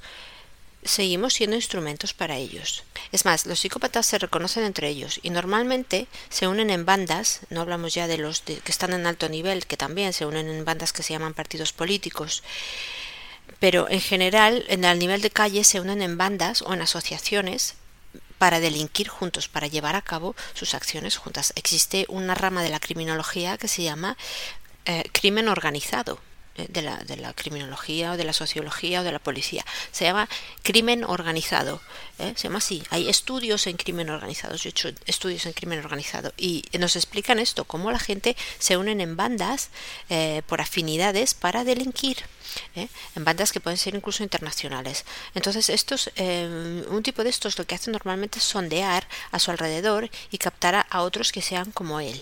seguimos 0.86 1.34
siendo 1.34 1.58
instrumentos 1.58 2.14
para 2.14 2.38
ellos. 2.38 2.84
Es 3.12 3.26
más, 3.26 3.46
los 3.46 3.60
psicópatas 3.60 4.06
se 4.06 4.18
reconocen 4.18 4.64
entre 4.64 4.88
ellos 4.88 5.20
y 5.24 5.30
normalmente 5.30 6.08
se 6.30 6.48
unen 6.48 6.70
en 6.70 6.86
bandas, 6.86 7.42
no 7.50 7.60
hablamos 7.60 7.94
ya 7.94 8.08
de 8.08 8.18
los 8.18 8.40
que 8.44 8.62
están 8.66 8.94
en 8.94 9.06
alto 9.06 9.28
nivel, 9.28 9.66
que 9.66 9.76
también 9.76 10.14
se 10.14 10.26
unen 10.26 10.48
en 10.48 10.64
bandas 10.64 10.94
que 10.94 11.04
se 11.04 11.12
llaman 11.12 11.34
partidos 11.34 11.74
políticos, 11.74 12.44
pero 13.60 13.90
en 13.90 14.02
general 14.02 14.66
en 14.68 14.84
el 14.86 15.00
nivel 15.00 15.22
de 15.22 15.30
calle 15.30 15.64
se 15.64 15.80
unen 15.80 16.02
en 16.02 16.18
bandas 16.18 16.62
o 16.62 16.74
en 16.74 16.82
asociaciones 16.82 17.76
para 18.38 18.60
delinquir 18.60 19.10
juntos, 19.10 19.50
para 19.50 19.68
llevar 19.68 19.96
a 19.96 20.02
cabo 20.02 20.36
sus 20.54 20.74
acciones 20.74 21.18
juntas. 21.18 21.52
Existe 21.56 22.06
una 22.08 22.36
rama 22.36 22.64
de 22.64 22.70
la 22.70 22.80
criminología 22.80 23.58
que 23.58 23.68
se 23.68 23.84
llama 23.84 24.18
eh, 24.86 25.04
crimen 25.12 25.50
organizado 25.50 26.20
de 26.68 26.82
la, 26.82 26.98
de 26.98 27.18
la, 27.18 27.34
criminología 27.34 28.12
o 28.12 28.18
de 28.18 28.24
la 28.24 28.34
sociología 28.34 29.02
o 29.02 29.04
de 29.04 29.12
la 29.12 29.20
policía. 29.20 29.66
Se 29.92 30.06
llama 30.06 30.28
crimen 30.64 31.04
organizado. 31.04 31.82
¿eh? 32.18 32.34
Se 32.36 32.48
llama 32.48 32.58
así. 32.58 32.84
Hay 32.90 33.10
estudios 33.10 33.68
en 33.68 33.78
crimen 33.78 34.10
organizado. 34.10 34.56
Yo 34.56 34.70
he 34.70 34.72
hecho 34.72 34.90
estudios 35.06 35.46
en 35.46 35.54
crimen 35.54 35.80
organizado 35.80 36.34
y 36.38 36.64
nos 36.78 36.96
explican 36.96 37.40
esto, 37.40 37.66
cómo 37.66 37.92
la 37.92 38.00
gente 38.00 38.36
se 38.58 38.78
unen 38.78 39.02
en 39.02 39.16
bandas 39.16 39.70
eh, 40.10 40.42
por 40.48 40.62
afinidades 40.62 41.34
para 41.34 41.64
delinquir. 41.64 42.18
en 42.76 43.24
bandas 43.24 43.52
que 43.52 43.60
pueden 43.60 43.78
ser 43.78 43.94
incluso 43.94 44.24
internacionales. 44.24 45.06
Entonces, 45.36 45.70
estos, 45.70 46.10
un 46.18 47.04
tipo 47.04 47.24
de 47.24 47.30
estos 47.30 47.60
lo 47.60 47.66
que 47.66 47.76
hacen 47.76 47.94
normalmente 47.94 48.40
es 48.40 48.46
sondear 48.46 49.08
a 49.32 49.38
su 49.38 49.52
alrededor 49.52 50.10
y 50.32 50.40
captar 50.40 50.88
a 50.90 51.02
otros 51.02 51.32
que 51.32 51.44
sean 51.44 51.72
como 51.72 52.00
él 52.00 52.20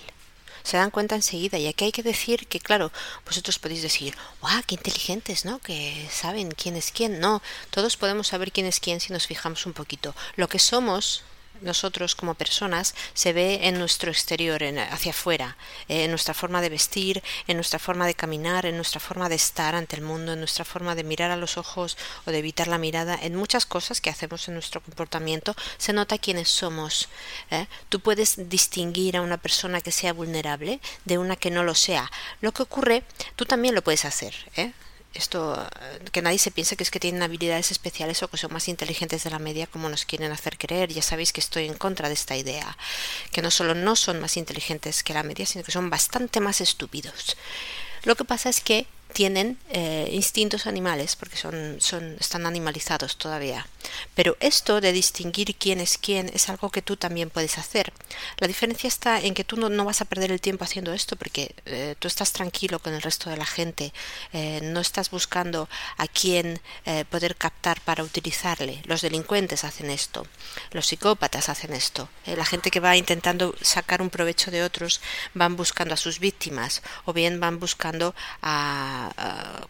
se 0.67 0.75
dan 0.75 0.91
cuenta 0.91 1.15
enseguida. 1.15 1.57
Y 1.57 1.67
aquí 1.67 1.85
hay 1.85 1.91
que 1.93 2.03
decir 2.03 2.45
que, 2.47 2.59
claro, 2.59 2.91
vosotros 3.25 3.57
podéis 3.57 3.81
decir, 3.81 4.17
¡guau, 4.41 4.61
qué 4.67 4.75
inteligentes, 4.75 5.45
¿no? 5.45 5.59
Que 5.59 6.05
saben 6.11 6.51
quién 6.51 6.75
es 6.75 6.91
quién. 6.91 7.21
No, 7.21 7.41
todos 7.69 7.95
podemos 7.95 8.27
saber 8.27 8.51
quién 8.51 8.65
es 8.65 8.81
quién 8.81 8.99
si 8.99 9.13
nos 9.13 9.27
fijamos 9.27 9.65
un 9.65 9.71
poquito. 9.71 10.13
Lo 10.35 10.49
que 10.49 10.59
somos 10.59 11.23
nosotros 11.61 12.15
como 12.15 12.35
personas 12.35 12.95
se 13.13 13.33
ve 13.33 13.67
en 13.67 13.77
nuestro 13.79 14.11
exterior, 14.11 14.63
en, 14.63 14.79
hacia 14.79 15.11
afuera, 15.11 15.57
eh, 15.87 16.05
en 16.05 16.11
nuestra 16.11 16.33
forma 16.33 16.61
de 16.61 16.69
vestir, 16.69 17.23
en 17.47 17.57
nuestra 17.57 17.79
forma 17.79 18.05
de 18.07 18.15
caminar, 18.15 18.65
en 18.65 18.75
nuestra 18.75 18.99
forma 18.99 19.29
de 19.29 19.35
estar 19.35 19.75
ante 19.75 19.95
el 19.95 20.01
mundo, 20.01 20.33
en 20.33 20.39
nuestra 20.39 20.65
forma 20.65 20.95
de 20.95 21.03
mirar 21.03 21.31
a 21.31 21.37
los 21.37 21.57
ojos 21.57 21.97
o 22.25 22.31
de 22.31 22.39
evitar 22.39 22.67
la 22.67 22.77
mirada, 22.77 23.17
en 23.21 23.35
muchas 23.35 23.65
cosas 23.65 24.01
que 24.01 24.09
hacemos 24.09 24.47
en 24.47 24.53
nuestro 24.53 24.81
comportamiento 24.81 25.55
se 25.77 25.93
nota 25.93 26.17
quiénes 26.17 26.49
somos. 26.49 27.09
¿eh? 27.51 27.67
Tú 27.89 27.99
puedes 27.99 28.49
distinguir 28.49 29.17
a 29.17 29.21
una 29.21 29.37
persona 29.37 29.81
que 29.81 29.91
sea 29.91 30.13
vulnerable 30.13 30.79
de 31.05 31.17
una 31.17 31.35
que 31.35 31.51
no 31.51 31.63
lo 31.63 31.75
sea. 31.75 32.11
Lo 32.41 32.51
que 32.51 32.63
ocurre, 32.63 33.03
tú 33.35 33.45
también 33.45 33.75
lo 33.75 33.81
puedes 33.81 34.05
hacer. 34.05 34.33
¿eh? 34.55 34.71
Esto 35.13 35.67
que 36.11 36.21
nadie 36.21 36.37
se 36.37 36.51
piense 36.51 36.75
que 36.77 36.83
es 36.83 36.91
que 36.91 36.99
tienen 36.99 37.23
habilidades 37.23 37.71
especiales 37.71 38.21
o 38.23 38.27
que 38.27 38.37
son 38.37 38.53
más 38.53 38.67
inteligentes 38.67 39.23
de 39.23 39.29
la 39.29 39.39
media 39.39 39.67
como 39.67 39.89
nos 39.89 40.05
quieren 40.05 40.31
hacer 40.31 40.57
creer. 40.57 40.93
Ya 40.93 41.01
sabéis 41.01 41.33
que 41.33 41.41
estoy 41.41 41.65
en 41.65 41.73
contra 41.73 42.07
de 42.07 42.13
esta 42.13 42.35
idea, 42.35 42.77
que 43.31 43.41
no 43.41 43.51
solo 43.51 43.73
no 43.73 43.95
son 43.95 44.19
más 44.19 44.37
inteligentes 44.37 45.03
que 45.03 45.13
la 45.13 45.23
media, 45.23 45.45
sino 45.45 45.63
que 45.63 45.71
son 45.71 45.89
bastante 45.89 46.39
más 46.39 46.61
estúpidos. 46.61 47.37
Lo 48.03 48.15
que 48.15 48.25
pasa 48.25 48.49
es 48.49 48.61
que 48.61 48.87
tienen 49.17 49.57
eh, 49.69 50.07
instintos 50.11 50.67
animales 50.67 51.15
porque 51.15 51.37
son, 51.37 51.77
son, 51.79 52.17
están 52.19 52.45
animalizados 52.45 53.17
todavía. 53.17 53.65
Pero 54.13 54.37
esto 54.39 54.79
de 54.79 54.91
distinguir 54.91 55.55
quién 55.55 55.79
es 55.79 55.97
quién 55.97 56.29
es 56.35 56.49
algo 56.49 56.69
que 56.69 56.83
tú 56.83 56.97
también 56.97 57.31
puedes 57.31 57.57
hacer. 57.57 57.91
La 58.37 58.47
diferencia 58.47 58.87
está 58.87 59.19
en 59.19 59.33
que 59.33 59.43
tú 59.43 59.55
no, 59.57 59.85
vas 59.85 60.01
a 60.01 60.05
perder 60.05 60.31
el 60.31 60.39
tiempo 60.39 60.65
haciendo 60.65 60.93
esto 60.93 61.15
porque 61.15 61.55
eh, 61.65 61.95
tú 61.97 62.07
estás 62.07 62.31
tranquilo 62.31 62.77
con 62.77 62.93
el 62.93 63.01
resto 63.01 63.31
de 63.31 63.37
la 63.37 63.47
gente, 63.47 63.91
eh, 64.33 64.59
no 64.61 64.81
estás 64.81 65.09
buscando 65.09 65.67
a 65.97 66.07
quién 66.07 66.61
poder 67.09 67.35
captar 67.35 67.81
para 67.81 68.03
utilizarle. 68.03 68.81
Los 68.85 69.01
delincuentes 69.01 69.63
hacen 69.63 69.89
esto, 69.89 70.27
los 70.71 70.85
psicópatas 70.85 71.49
hacen 71.49 71.73
esto, 71.73 72.07
la 72.25 72.45
gente 72.45 72.69
que 72.69 72.79
va 72.79 72.95
intentando 72.95 73.55
sacar 73.61 74.01
un 74.01 74.09
provecho 74.09 74.51
de 74.51 74.63
otros 74.63 75.01
van 75.33 75.55
buscando 75.55 75.95
a 75.95 75.97
sus 75.97 76.19
víctimas 76.19 76.83
o 77.05 77.13
bien 77.13 77.39
van 77.39 77.59
buscando 77.59 78.13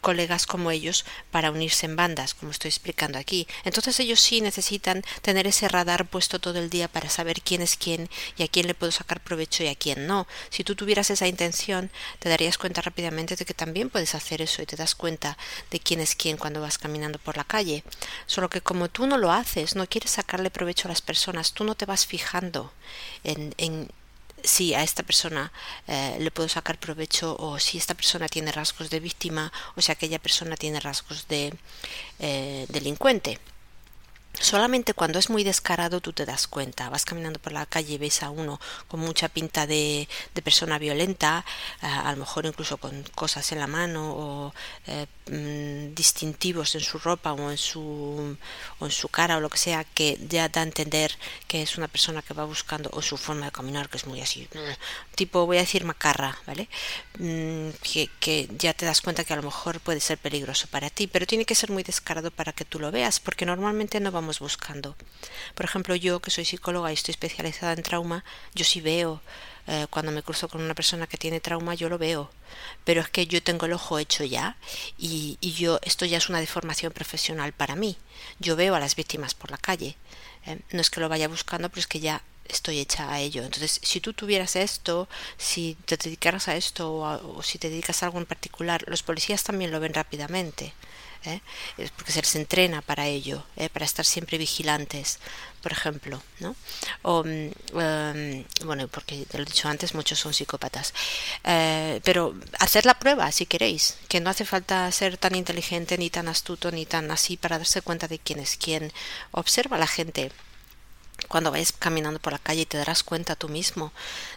colegas 0.02 0.46
como 0.46 0.72
ellos 0.72 1.06
para 1.32 1.52
unirse 1.52 1.86
en 1.86 1.96
bandas, 1.96 2.34
como 2.34 2.52
estoy 2.52 2.70
explicando 2.70 3.20
aquí. 3.20 3.48
Entonces 3.64 4.00
ellos 4.00 4.20
sí 4.20 4.42
necesitan 4.42 5.04
tener 5.22 5.48
ese 5.48 5.68
radar 5.68 6.06
puesto 6.06 6.40
todo 6.40 6.60
el 6.60 6.70
día 6.70 6.88
para 6.88 7.10
saber 7.10 7.42
quién 7.42 7.62
es 7.62 7.78
quién 7.78 8.10
y 8.38 8.44
a 8.44 8.48
quién 8.48 8.68
le 8.68 8.74
puedo 8.74 8.92
sacar 8.92 9.22
provecho 9.22 9.64
y 9.64 9.68
a 9.68 9.76
quién 9.76 10.08
no. 10.08 10.28
Si 10.50 10.64
tú 10.64 10.76
tuvieras 10.76 11.10
esa 11.10 11.28
intención, 11.28 11.92
te 12.20 12.30
darías 12.30 12.58
cuenta 12.58 12.82
rápidamente 12.82 13.36
de 13.36 13.46
que 13.46 13.54
también 13.54 13.90
puedes 13.90 14.16
hacer 14.16 14.42
eso 14.42 14.62
y 14.62 14.66
te 14.66 14.76
das 14.76 14.96
cuenta 14.96 15.38
de 15.72 15.80
quién 15.80 16.00
es 16.00 16.16
quién 16.16 16.38
cuando 16.38 16.62
vas 16.62 16.78
caminando 16.78 17.20
por 17.20 17.38
la 17.38 17.44
calle. 17.44 17.84
Solo 18.26 18.50
que 18.50 18.62
como 18.62 18.90
tú 18.90 19.08
no 19.08 19.18
lo 19.18 19.32
haces, 19.32 19.76
no 19.76 19.88
quieres 19.88 20.12
sacarle 20.12 20.50
provecho 20.50 20.88
a 20.88 20.92
las 20.92 21.02
personas, 21.02 21.54
tú 21.54 21.64
no 21.64 21.76
te 21.76 21.86
vas 21.86 22.06
fijando 22.06 22.72
en, 23.24 23.54
en 23.58 23.90
si 24.48 24.74
a 24.74 24.82
esta 24.82 25.04
persona 25.04 25.52
eh, 25.88 26.18
le 26.20 26.32
puedo 26.32 26.50
sacar 26.50 26.80
provecho 26.80 27.36
o 27.40 27.60
si 27.60 27.78
esta 27.78 27.94
persona 27.94 28.28
tiene 28.28 28.52
rasgos 28.52 28.90
de 28.90 29.00
víctima 29.00 29.52
o 29.76 29.82
si 29.82 29.92
aquella 29.92 30.20
persona 30.20 30.56
tiene 30.56 30.80
rasgos 30.80 31.28
de 31.28 31.54
eh, 32.20 32.66
delincuente. 32.70 33.40
Solamente 34.40 34.94
cuando 34.94 35.20
es 35.20 35.30
muy 35.30 35.44
descarado 35.44 36.00
tú 36.02 36.14
te 36.14 36.26
das 36.26 36.48
cuenta. 36.48 36.90
Vas 36.90 37.06
caminando 37.06 37.40
por 37.40 37.54
la 37.54 37.66
calle 37.66 37.96
y 37.96 37.98
ves 37.98 38.24
a 38.24 38.30
uno 38.30 38.60
con 38.88 39.00
mucha 39.00 39.30
pinta 39.30 39.66
de, 39.66 40.08
persona 40.44 40.78
violenta, 40.78 41.44
eh, 41.82 41.88
a 41.88 42.12
lo 42.12 42.18
mejor 42.18 42.46
incluso 42.46 42.78
con 42.78 43.04
cosas 43.16 43.52
en 43.52 43.60
la 43.60 43.68
mano 43.68 44.14
o 44.14 44.54
eh, 44.86 45.08
mm, 45.30 45.96
distintivos 45.96 46.76
en 46.76 46.82
su 46.82 47.00
ropa 47.00 47.34
o 47.34 47.52
en 47.52 47.58
su, 47.58 48.38
o 48.80 48.86
en 48.86 48.92
su 48.92 49.10
cara 49.10 49.38
o 49.38 49.40
lo 49.40 49.50
que 49.50 49.58
sea, 49.58 49.84
que 49.84 50.18
ya 50.30 50.48
da 50.50 50.62
a 50.62 50.64
entender 50.64 51.18
que 51.48 51.62
es 51.62 51.78
una 51.78 51.88
persona 51.88 52.22
que 52.22 52.34
va 52.34 52.46
buscando, 52.46 52.90
o 52.94 53.02
su 53.02 53.18
forma 53.18 53.46
de 53.46 53.52
caminar, 53.52 53.90
que 53.90 53.98
es 53.98 54.06
muy 54.06 54.22
así, 54.22 54.48
tipo, 55.16 55.46
voy 55.46 55.58
a 55.58 55.62
decir 55.62 55.84
macarra, 55.84 56.38
¿vale? 56.46 56.70
Mm, 57.20 57.70
que, 57.82 58.10
que 58.20 58.48
ya 58.58 58.74
te 58.74 58.86
das 58.86 59.02
cuenta 59.02 59.24
que 59.24 59.34
a 59.34 59.36
lo 59.36 59.44
mejor 59.44 59.80
puede 59.80 60.00
ser 60.00 60.18
peligroso 60.18 60.68
para 60.68 60.90
ti, 60.90 61.08
pero 61.08 61.26
tiene 61.26 61.46
que 61.46 61.56
ser 61.56 61.72
muy 61.72 61.84
descarado 61.84 62.32
para 62.32 62.54
que 62.54 62.66
tú 62.66 62.80
lo 62.80 62.92
veas, 62.92 63.20
porque 63.20 63.46
normalmente 63.46 64.00
no 64.00 64.12
vamos 64.12 64.27
buscando. 64.40 64.96
Por 65.56 65.66
ejemplo, 65.66 65.96
yo 65.96 66.20
que 66.20 66.32
soy 66.32 66.46
psicóloga 66.46 66.92
y 66.92 66.94
estoy 66.94 67.14
especializada 67.14 67.74
en 67.74 67.84
trauma, 67.84 68.24
yo 68.54 68.64
sí 68.64 68.82
veo 68.82 69.22
eh, 69.68 69.88
cuando 69.90 70.12
me 70.12 70.24
cruzo 70.24 70.48
con 70.48 70.62
una 70.62 70.76
persona 70.76 71.08
que 71.08 71.18
tiene 71.18 71.40
trauma, 71.40 71.76
yo 71.76 71.90
lo 71.90 71.98
veo. 71.98 72.30
Pero 72.84 73.02
es 73.02 73.10
que 73.10 73.28
yo 73.28 73.42
tengo 73.42 73.66
el 73.66 73.74
ojo 73.74 74.00
hecho 74.00 74.24
ya 74.24 74.58
y, 74.98 75.38
y 75.42 75.54
yo 75.54 75.80
esto 75.82 76.06
ya 76.06 76.18
es 76.18 76.30
una 76.30 76.40
deformación 76.40 76.92
profesional 76.94 77.54
para 77.54 77.76
mí. 77.76 77.98
Yo 78.40 78.56
veo 78.56 78.76
a 78.76 78.80
las 78.80 78.96
víctimas 78.96 79.34
por 79.34 79.52
la 79.52 79.58
calle. 79.58 79.98
¿eh? 80.48 80.60
no 80.72 80.82
es 80.82 80.90
que 80.90 81.00
lo 81.00 81.10
vaya 81.10 81.28
buscando, 81.28 81.70
pero 81.70 81.82
es 81.82 81.88
que 81.88 82.00
ya 82.00 82.22
estoy 82.48 82.80
hecha 82.80 83.12
a 83.12 83.20
ello. 83.20 83.44
Entonces, 83.44 83.80
si 83.84 84.00
tú 84.00 84.14
tuvieras 84.14 84.56
esto, 84.56 85.08
si 85.38 85.78
te 85.86 85.98
dedicaras 85.98 86.48
a 86.48 86.56
esto 86.56 86.94
o, 86.94 87.44
si 87.44 87.60
te 87.60 87.70
dedicas 87.70 88.02
a 88.02 88.08
algo 88.08 88.20
en 88.20 88.26
particular, 88.26 88.84
los 88.88 89.04
policías 89.04 89.44
también 89.44 89.72
lo 89.72 89.80
ven 89.80 89.94
rápidamente. 89.94 90.74
¿Eh? 91.28 91.42
porque 91.96 92.12
se 92.12 92.22
les 92.22 92.36
entrena 92.36 92.82
para 92.82 93.08
ello, 93.08 93.44
¿eh? 93.56 93.70
para 93.70 93.86
estar 93.86 94.06
siempre 94.06 94.38
vigilantes, 94.38 95.20
por 95.62 95.72
ejemplo, 95.72 96.22
¿no? 96.40 96.56
O, 97.02 97.24
mm, 97.24 97.80
em, 97.80 98.46
bueno, 98.66 98.88
porque 98.88 99.26
lo 99.34 99.42
he 99.42 99.46
dicho 99.46 99.68
antes, 99.68 99.94
muchos 99.94 100.20
son 100.20 100.34
psicópatas. 100.34 100.94
Eh, 101.44 102.00
pero 102.04 102.36
hacer 102.60 102.86
la 102.86 103.00
prueba, 103.00 103.32
si 103.32 103.46
queréis, 103.46 103.98
que 104.08 104.20
no 104.20 104.30
hace 104.30 104.46
falta 104.46 104.92
ser 104.92 105.18
tan 105.18 105.36
inteligente, 105.36 105.98
ni 105.98 106.10
tan 106.10 106.28
astuto, 106.28 106.72
ni 106.72 106.86
tan 106.86 107.12
así 107.12 107.38
para 107.38 107.58
darse 107.58 107.82
cuenta 107.82 108.08
de 108.08 108.20
quién 108.20 108.40
es 108.40 108.58
quién. 108.58 108.92
Observa 109.32 109.78
a 109.78 109.80
la 109.80 109.88
gente 109.88 110.32
cuando 111.28 111.52
vayas 111.52 111.72
caminando 111.72 112.20
por 112.20 112.34
la 112.34 112.40
calle 112.40 112.62
y 112.62 112.66
te 112.66 112.78
darás 112.78 113.04
cuenta 113.04 113.36
tú 113.36 113.50
mismo 113.50 113.92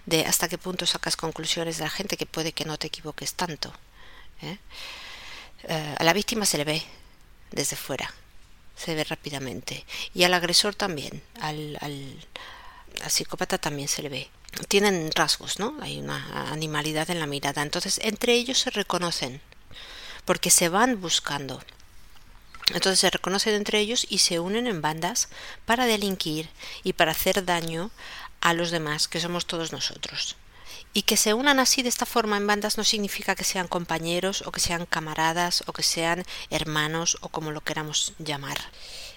de 0.07 0.25
hasta 0.27 0.49
qué 0.49 0.59
punto 0.59 0.87
sacas 0.87 1.17
conclusiones 1.17 1.79
de 1.79 1.85
la 1.85 1.91
gente 1.91 2.17
que 2.17 2.27
puede 2.27 2.53
que 2.53 2.65
no 2.65 2.79
te 2.79 2.89
equivoques 2.89 3.35
tanto. 3.35 3.73
Eh, 5.65 5.95
a 5.99 6.05
la 6.05 6.13
víctima 6.13 6.47
se 6.47 6.59
le 6.59 6.65
ve 6.65 6.83
desde 7.51 7.77
fuera, 7.77 8.13
se 8.77 8.95
ve 8.95 9.05
rápidamente. 9.05 9.85
Y 10.15 10.25
al 10.25 10.35
agresor 10.35 10.75
también, 10.75 11.23
al, 11.41 11.77
al, 11.81 12.17
al 13.03 13.11
psicópata 13.11 13.59
también 13.59 13.89
se 13.89 14.03
le 14.03 14.09
ve. 14.09 14.31
Tienen 14.69 15.11
rasgos, 15.15 15.59
¿no? 15.59 15.77
Hay 15.81 15.99
una 15.99 16.51
animalidad 16.51 17.11
en 17.11 17.21
la 17.21 17.27
mirada. 17.27 17.63
Entonces, 17.63 18.01
entre 18.03 18.35
ellos 18.35 18.59
se 18.59 18.71
reconocen, 18.71 19.41
porque 20.25 20.51
se 20.51 20.69
van 20.69 21.01
buscando. 21.01 21.63
Entonces 22.73 23.01
se 23.01 23.11
reconocen 23.11 23.55
entre 23.55 23.81
ellos 23.81 24.07
y 24.09 24.19
se 24.19 24.39
unen 24.39 24.67
en 24.67 24.81
bandas 24.81 25.29
para 25.67 25.87
delinquir 25.87 26.49
y 26.85 26.93
para 26.93 27.13
hacer 27.13 27.45
daño 27.45 27.91
a 28.41 28.55
los 28.55 28.71
demás, 28.71 29.09
que 29.09 29.21
somos 29.21 29.47
todos 29.47 29.73
nosotros. 29.73 30.37
Y 30.93 31.03
que 31.03 31.17
se 31.17 31.35
unan 31.35 31.61
así 31.61 31.83
de 31.83 31.89
esta 31.89 32.07
forma 32.07 32.37
en 32.37 32.47
bandas 32.47 32.77
no 32.77 32.85
significa 32.85 33.37
que 33.37 33.45
sean 33.45 33.69
compañeros 33.69 34.43
o 34.47 34.51
que 34.51 34.61
sean 34.61 34.87
camaradas 34.87 35.63
o 35.67 35.73
que 35.73 35.85
sean 35.85 36.25
hermanos 36.51 37.19
o 37.21 37.29
como 37.29 37.53
lo 37.53 37.61
queramos 37.61 38.13
llamar. 38.19 38.59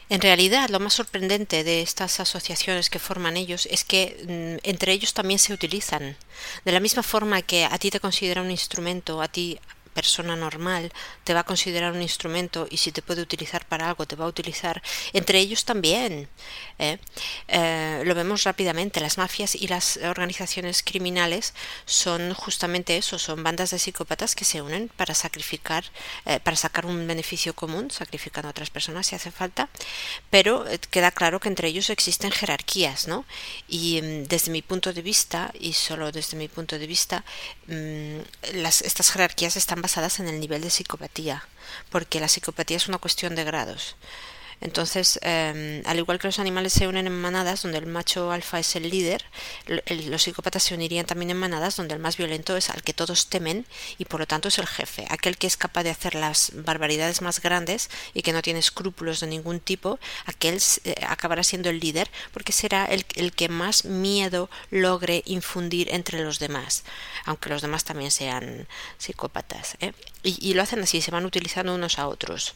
En 0.09 0.21
realidad, 0.21 0.69
lo 0.69 0.79
más 0.79 0.93
sorprendente 0.93 1.63
de 1.63 1.81
estas 1.81 2.19
asociaciones 2.19 2.89
que 2.89 2.99
forman 2.99 3.37
ellos 3.37 3.67
es 3.71 3.83
que 3.83 4.59
mm, 4.61 4.67
entre 4.69 4.91
ellos 4.91 5.13
también 5.13 5.39
se 5.39 5.53
utilizan. 5.53 6.15
De 6.65 6.71
la 6.71 6.79
misma 6.79 7.01
forma 7.01 7.41
que 7.41 7.65
a 7.65 7.77
ti 7.79 7.89
te 7.89 7.99
considera 7.99 8.41
un 8.41 8.51
instrumento, 8.51 9.21
a 9.21 9.27
ti 9.27 9.59
persona 9.93 10.35
normal 10.35 10.91
te 11.23 11.33
va 11.33 11.41
a 11.41 11.43
considerar 11.43 11.93
un 11.93 12.01
instrumento 12.01 12.67
y 12.69 12.77
si 12.77 12.91
te 12.91 13.01
puede 13.01 13.21
utilizar 13.21 13.65
para 13.65 13.87
algo 13.87 14.05
te 14.05 14.15
va 14.15 14.25
a 14.25 14.27
utilizar 14.27 14.81
entre 15.13 15.39
ellos 15.39 15.65
también 15.65 16.27
¿eh? 16.79 16.97
Eh, 17.47 18.01
lo 18.05 18.15
vemos 18.15 18.43
rápidamente 18.43 18.99
las 18.99 19.17
mafias 19.17 19.55
y 19.55 19.67
las 19.67 19.97
organizaciones 19.97 20.83
criminales 20.83 21.53
son 21.85 22.33
justamente 22.33 22.97
eso 22.97 23.19
son 23.19 23.43
bandas 23.43 23.71
de 23.71 23.79
psicópatas 23.79 24.35
que 24.35 24.45
se 24.45 24.61
unen 24.61 24.89
para 24.89 25.13
sacrificar 25.13 25.83
eh, 26.25 26.39
para 26.39 26.57
sacar 26.57 26.85
un 26.85 27.07
beneficio 27.07 27.53
común 27.53 27.91
sacrificando 27.91 28.47
a 28.47 28.51
otras 28.51 28.69
personas 28.69 29.07
si 29.07 29.15
hace 29.15 29.31
falta 29.31 29.69
pero 30.29 30.65
queda 30.89 31.11
claro 31.11 31.39
que 31.39 31.49
entre 31.49 31.67
ellos 31.67 31.89
existen 31.89 32.31
jerarquías 32.31 33.07
no 33.07 33.25
y 33.67 34.01
mm, 34.01 34.23
desde 34.23 34.51
mi 34.51 34.61
punto 34.61 34.91
de 34.93 35.01
vista 35.01 35.51
y 35.59 35.73
solo 35.73 36.11
desde 36.11 36.37
mi 36.37 36.47
punto 36.47 36.79
de 36.79 36.87
vista 36.87 37.23
mm, 37.67 38.19
las, 38.55 38.81
estas 38.81 39.11
jerarquías 39.11 39.55
están 39.55 39.81
basadas 39.83 40.21
en 40.21 40.29
el 40.29 40.39
nivel 40.39 40.61
de 40.61 40.69
psicopatía, 40.69 41.43
porque 41.91 42.21
la 42.21 42.29
psicopatía 42.29 42.77
es 42.77 42.87
una 42.87 42.97
cuestión 42.97 43.35
de 43.35 43.43
grados. 43.43 43.97
Entonces, 44.63 45.19
em, 45.23 45.83
al 45.85 45.99
igual 45.99 46.19
que 46.19 46.27
los 46.27 46.39
animales 46.39 46.71
se 46.71 46.87
unen 46.87 47.05
en 47.05 47.19
manadas, 47.19 47.63
donde 47.63 47.79
el 47.79 47.85
macho 47.85 48.31
alfa 48.31 48.59
es 48.59 48.77
el 48.77 48.89
líder, 48.89 49.25
los 49.89 50.23
psicópatas 50.23 50.63
se 50.63 50.73
unirían 50.73 51.05
también 51.05 51.31
en 51.31 51.37
manadas, 51.37 51.75
donde 51.75 51.93
el 51.93 51.99
más 51.99 52.15
violento 52.15 52.55
es 52.55 52.69
al 52.69 52.81
que 52.81 52.93
todos 52.93 53.27
temen 53.27 53.65
y 53.97 54.05
por 54.05 54.21
lo 54.21 54.25
tanto 54.25 54.47
es 54.47 54.57
el 54.59 54.67
jefe, 54.67 55.05
aquel 55.09 55.37
que 55.37 55.47
es 55.47 55.57
capaz 55.57 55.83
de 55.83 55.89
hacer 55.89 56.15
las 56.15 56.51
barbaridades 56.55 57.21
más 57.21 57.41
grandes 57.41 57.89
y 58.13 58.21
que 58.21 58.31
no 58.31 58.41
tiene 58.41 58.59
escrúpulos 58.59 59.19
de 59.19 59.27
ningún 59.27 59.59
tipo, 59.59 59.99
aquel 60.25 60.61
eh, 60.85 60.95
acabará 61.09 61.43
siendo 61.43 61.69
el 61.69 61.81
líder 61.81 62.09
porque 62.31 62.53
será 62.53 62.85
el, 62.85 63.05
el 63.15 63.33
que 63.33 63.49
más 63.49 63.83
miedo 63.83 64.49
logre 64.71 65.23
infundir 65.25 65.89
entre 65.93 66.23
los 66.23 66.39
demás, 66.39 66.85
aunque 67.25 67.49
los 67.49 67.61
demás 67.61 67.83
también 67.83 68.11
sean 68.11 68.65
psicópatas. 68.97 69.75
¿eh? 69.81 69.91
Y, 70.23 70.37
y 70.39 70.53
lo 70.53 70.61
hacen 70.61 70.81
así, 70.81 71.01
se 71.01 71.11
van 71.11 71.25
utilizando 71.25 71.75
unos 71.75 71.99
a 71.99 72.07
otros. 72.07 72.55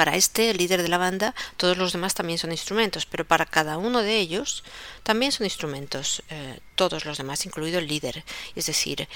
Para 0.00 0.16
este, 0.16 0.48
el 0.48 0.56
líder 0.56 0.80
de 0.80 0.88
la 0.88 0.96
banda, 0.96 1.34
todos 1.58 1.76
los 1.76 1.92
demás 1.92 2.14
también 2.14 2.38
son 2.38 2.52
instrumentos, 2.52 3.04
pero 3.04 3.26
para 3.26 3.44
cada 3.44 3.76
uno 3.76 4.00
de 4.00 4.16
ellos 4.16 4.64
también 5.02 5.30
son 5.30 5.44
instrumentos, 5.44 6.22
eh, 6.30 6.58
todos 6.74 7.04
los 7.04 7.18
demás, 7.18 7.44
incluido 7.44 7.78
el 7.78 7.86
líder. 7.86 8.24
Es 8.56 8.64
decir, 8.64 9.06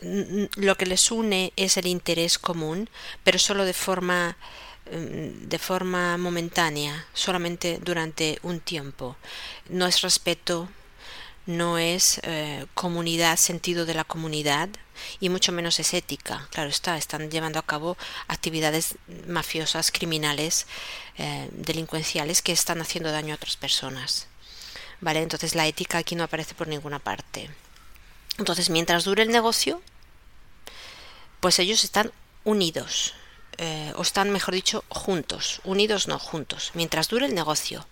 lo 0.00 0.76
que 0.78 0.86
les 0.86 1.10
une 1.10 1.52
es 1.56 1.76
el 1.76 1.86
interés 1.86 2.38
común, 2.38 2.88
pero 3.22 3.38
solo 3.38 3.66
de 3.66 3.74
forma 3.74 4.38
mm, 4.90 5.46
de 5.46 5.58
forma 5.58 6.16
momentánea, 6.16 7.06
solamente 7.12 7.78
durante 7.84 8.38
un 8.42 8.60
tiempo. 8.60 9.14
No 9.68 9.86
es 9.86 10.00
respeto, 10.00 10.70
no 11.48 11.78
es 11.78 12.20
eh, 12.24 12.66
comunidad, 12.74 13.38
sentido 13.38 13.86
de 13.86 13.94
la 13.94 14.04
comunidad, 14.04 14.68
y 15.18 15.30
mucho 15.30 15.50
menos 15.50 15.80
es 15.80 15.94
ética. 15.94 16.46
Claro 16.52 16.68
está, 16.68 16.98
están 16.98 17.30
llevando 17.30 17.58
a 17.58 17.64
cabo 17.64 17.96
actividades 18.28 18.96
mafiosas, 19.26 19.90
criminales, 19.90 20.66
eh, 21.16 21.48
delincuenciales 21.52 22.42
que 22.42 22.52
están 22.52 22.82
haciendo 22.82 23.10
daño 23.10 23.32
a 23.32 23.36
otras 23.36 23.56
personas. 23.56 24.26
¿Vale? 25.00 25.22
Entonces 25.22 25.54
la 25.54 25.66
ética 25.66 25.96
aquí 25.96 26.16
no 26.16 26.24
aparece 26.24 26.54
por 26.54 26.68
ninguna 26.68 26.98
parte. 26.98 27.48
Entonces, 28.36 28.68
mientras 28.68 29.04
dure 29.04 29.22
el 29.22 29.30
negocio, 29.30 29.80
pues 31.40 31.58
ellos 31.60 31.82
están 31.82 32.12
unidos, 32.44 33.14
eh, 33.58 33.92
o 33.96 34.02
están, 34.02 34.30
mejor 34.30 34.54
dicho, 34.54 34.84
juntos, 34.88 35.60
unidos 35.64 36.08
no 36.08 36.18
juntos, 36.18 36.70
mientras 36.74 37.08
dure 37.08 37.26
el 37.26 37.34
negocio. 37.34 37.86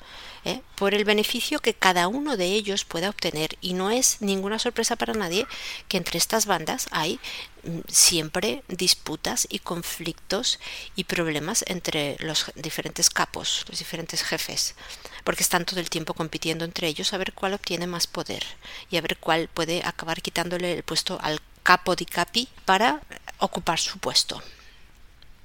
¿eh? 0.46 0.62
por 0.76 0.94
el 0.94 1.04
beneficio 1.04 1.58
que 1.58 1.74
cada 1.74 2.06
uno 2.08 2.36
de 2.36 2.46
ellos 2.46 2.84
pueda 2.84 3.10
obtener. 3.10 3.58
Y 3.60 3.74
no 3.74 3.90
es 3.90 4.22
ninguna 4.22 4.58
sorpresa 4.58 4.96
para 4.96 5.12
nadie 5.12 5.46
que 5.88 5.96
entre 5.96 6.18
estas 6.18 6.46
bandas 6.46 6.86
hay 6.92 7.18
mm, 7.64 7.80
siempre 7.88 8.62
disputas 8.68 9.46
y 9.50 9.58
conflictos 9.58 10.60
y 10.94 11.04
problemas 11.04 11.64
entre 11.66 12.16
los 12.20 12.46
diferentes 12.54 13.10
capos, 13.10 13.64
los 13.68 13.78
diferentes 13.78 14.22
jefes, 14.22 14.76
porque 15.24 15.42
están 15.42 15.64
todo 15.64 15.80
el 15.80 15.90
tiempo 15.90 16.14
compitiendo 16.14 16.64
entre 16.64 16.86
ellos 16.86 17.12
a 17.12 17.18
ver 17.18 17.32
cuál 17.32 17.54
obtiene 17.54 17.88
más 17.88 18.06
poder 18.06 18.44
y 18.90 18.96
a 18.96 19.00
ver 19.00 19.18
cuál 19.18 19.48
puede 19.48 19.82
acabar 19.84 20.22
quitándole 20.22 20.72
el 20.72 20.84
puesto 20.84 21.18
al 21.20 21.40
capo 21.64 21.96
di 21.96 22.06
capi 22.06 22.48
para 22.64 23.00
ocupar 23.38 23.80
su 23.80 23.98
puesto. 23.98 24.40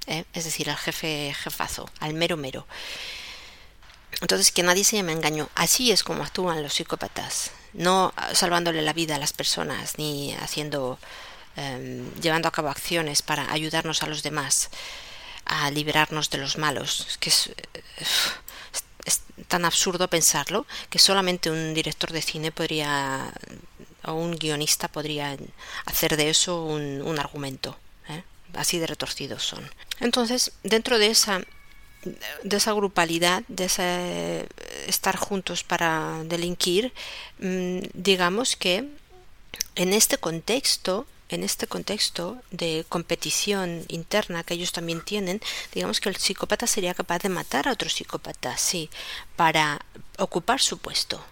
¿Eh? 0.08 0.26
Es 0.34 0.46
decir, 0.46 0.70
al 0.70 0.78
jefe 0.78 1.34
jefazo, 1.34 1.90
al 2.00 2.14
mero 2.14 2.38
mero. 2.38 2.68
Entonces, 4.22 4.52
que 4.52 4.64
nadie 4.64 4.84
se 4.84 5.02
me 5.04 5.14
engañó. 5.14 5.50
Así 5.56 5.92
es 5.92 6.04
como 6.04 6.24
actúan 6.24 6.62
los 6.62 6.74
psicópatas, 6.74 7.52
no 7.74 8.14
salvándole 8.34 8.82
la 8.82 8.94
vida 8.94 9.16
a 9.16 9.20
las 9.20 9.34
personas, 9.34 9.98
ni 9.98 10.34
haciendo, 10.36 11.00
em, 11.56 12.14
llevando 12.22 12.48
a 12.48 12.52
cabo 12.52 12.70
acciones 12.70 13.22
para 13.22 13.52
ayudarnos 13.52 14.04
a 14.04 14.08
los 14.08 14.22
demás, 14.24 14.70
a 15.46 15.72
liberarnos 15.72 16.30
de 16.30 16.38
los 16.38 16.58
malos. 16.58 17.08
Es 17.10 17.18
que 17.18 17.30
es, 17.30 17.50
es 19.06 19.22
tan 19.48 19.66
absurdo 19.66 20.08
pensarlo 20.08 20.66
que 20.90 21.00
solamente 21.00 21.50
un 21.50 21.74
director 21.74 22.12
de 22.12 22.22
cine 22.22 22.52
podría, 22.52 23.34
o 24.06 24.14
un 24.14 24.38
guionista 24.38 24.88
podría 24.88 25.38
hacer 25.86 26.18
de 26.18 26.30
eso 26.30 26.64
un, 26.64 27.02
un 27.02 27.20
argumento. 27.20 27.78
¿eh? 28.10 28.24
Así 28.54 28.80
de 28.80 28.88
retorcidos 28.88 29.44
son. 29.44 29.70
Entonces, 30.00 30.52
dentro 30.64 31.00
de 31.00 31.08
esa 31.08 31.42
de 32.44 32.58
esa 32.58 32.74
grupalidad, 32.74 33.44
de 33.48 33.66
ese 33.66 34.48
estar 34.88 35.16
juntos 35.18 35.64
para 35.64 36.24
delinquir, 36.24 36.94
mm, 37.40 37.80
digamos 37.94 38.56
que 38.56 38.90
en 39.76 39.94
este 39.94 40.18
contexto, 40.18 41.06
en 41.30 41.44
este 41.44 41.68
contexto 41.68 42.42
de 42.52 42.86
competición 42.90 43.86
interna 43.88 44.44
que 44.44 44.56
ellos 44.56 44.72
también 44.72 45.02
tienen, 45.02 45.42
digamos 45.74 46.02
que 46.02 46.10
el 46.10 46.18
psicópata 46.18 46.68
sería 46.68 46.94
capaz 46.94 47.20
de 47.20 47.30
matar 47.30 47.68
a 47.68 47.72
otro 47.72 47.90
psicópata, 47.90 48.58
sí, 48.58 48.90
para 49.36 49.86
ocupar 50.18 50.60
su 50.60 50.78
puesto, 50.78 51.24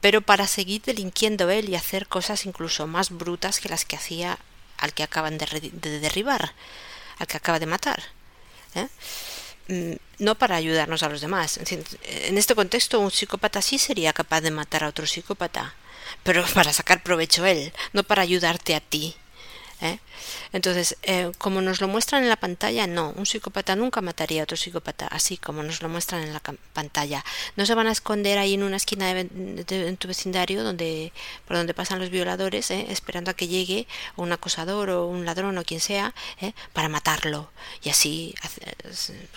pero 0.00 0.22
para 0.22 0.46
seguir 0.46 0.82
delinquiendo 0.82 1.50
él 1.50 1.68
y 1.68 1.76
hacer 1.76 2.08
cosas 2.08 2.46
incluso 2.46 2.86
más 2.86 3.10
brutas 3.10 3.60
que 3.60 3.68
las 3.68 3.84
que 3.84 3.96
hacía 3.96 4.38
al 4.80 4.92
que 4.92 5.02
acaban 5.02 5.38
de, 5.38 5.70
de 5.72 6.00
derribar, 6.00 6.52
al 7.18 7.26
que 7.26 7.36
acaba 7.36 7.58
de 7.58 7.66
matar. 7.66 8.02
¿eh? 8.74 8.88
Mm, 9.68 9.96
no 10.18 10.34
para 10.34 10.56
ayudarnos 10.56 11.02
a 11.02 11.08
los 11.08 11.20
demás. 11.20 11.60
En 12.02 12.38
este 12.38 12.54
contexto, 12.54 12.98
un 12.98 13.10
psicópata 13.10 13.62
sí 13.62 13.78
sería 13.78 14.12
capaz 14.12 14.40
de 14.40 14.50
matar 14.50 14.84
a 14.84 14.88
otro 14.88 15.06
psicópata, 15.06 15.74
pero 16.22 16.44
para 16.54 16.72
sacar 16.72 17.02
provecho 17.02 17.46
él, 17.46 17.72
no 17.92 18.02
para 18.02 18.22
ayudarte 18.22 18.74
a 18.74 18.80
ti. 18.80 19.14
¿eh? 19.80 19.98
Entonces, 20.52 20.96
eh, 21.02 21.32
como 21.38 21.60
nos 21.60 21.80
lo 21.80 21.88
muestran 21.88 22.22
en 22.22 22.28
la 22.28 22.36
pantalla, 22.36 22.86
no, 22.86 23.12
un 23.16 23.26
psicópata 23.26 23.76
nunca 23.76 24.00
mataría 24.00 24.42
a 24.42 24.44
otro 24.44 24.56
psicópata, 24.56 25.06
así 25.06 25.36
como 25.36 25.62
nos 25.62 25.82
lo 25.82 25.88
muestran 25.88 26.22
en 26.22 26.32
la 26.32 26.40
pantalla. 26.72 27.24
No 27.56 27.66
se 27.66 27.74
van 27.74 27.86
a 27.86 27.92
esconder 27.92 28.38
ahí 28.38 28.54
en 28.54 28.62
una 28.62 28.76
esquina 28.76 29.12
de, 29.14 29.96
tu 29.98 30.08
vecindario 30.08 30.64
donde, 30.64 31.12
por 31.46 31.56
donde 31.56 31.74
pasan 31.74 31.98
los 31.98 32.10
violadores, 32.10 32.70
¿eh? 32.70 32.86
esperando 32.90 33.30
a 33.30 33.34
que 33.34 33.48
llegue 33.48 33.86
un 34.16 34.32
acosador 34.32 34.90
o 34.90 35.06
un 35.06 35.24
ladrón 35.24 35.58
o 35.58 35.64
quien 35.64 35.80
sea, 35.80 36.14
para 36.72 36.88
matarlo 36.88 37.50
y 37.82 37.90
así 37.90 38.34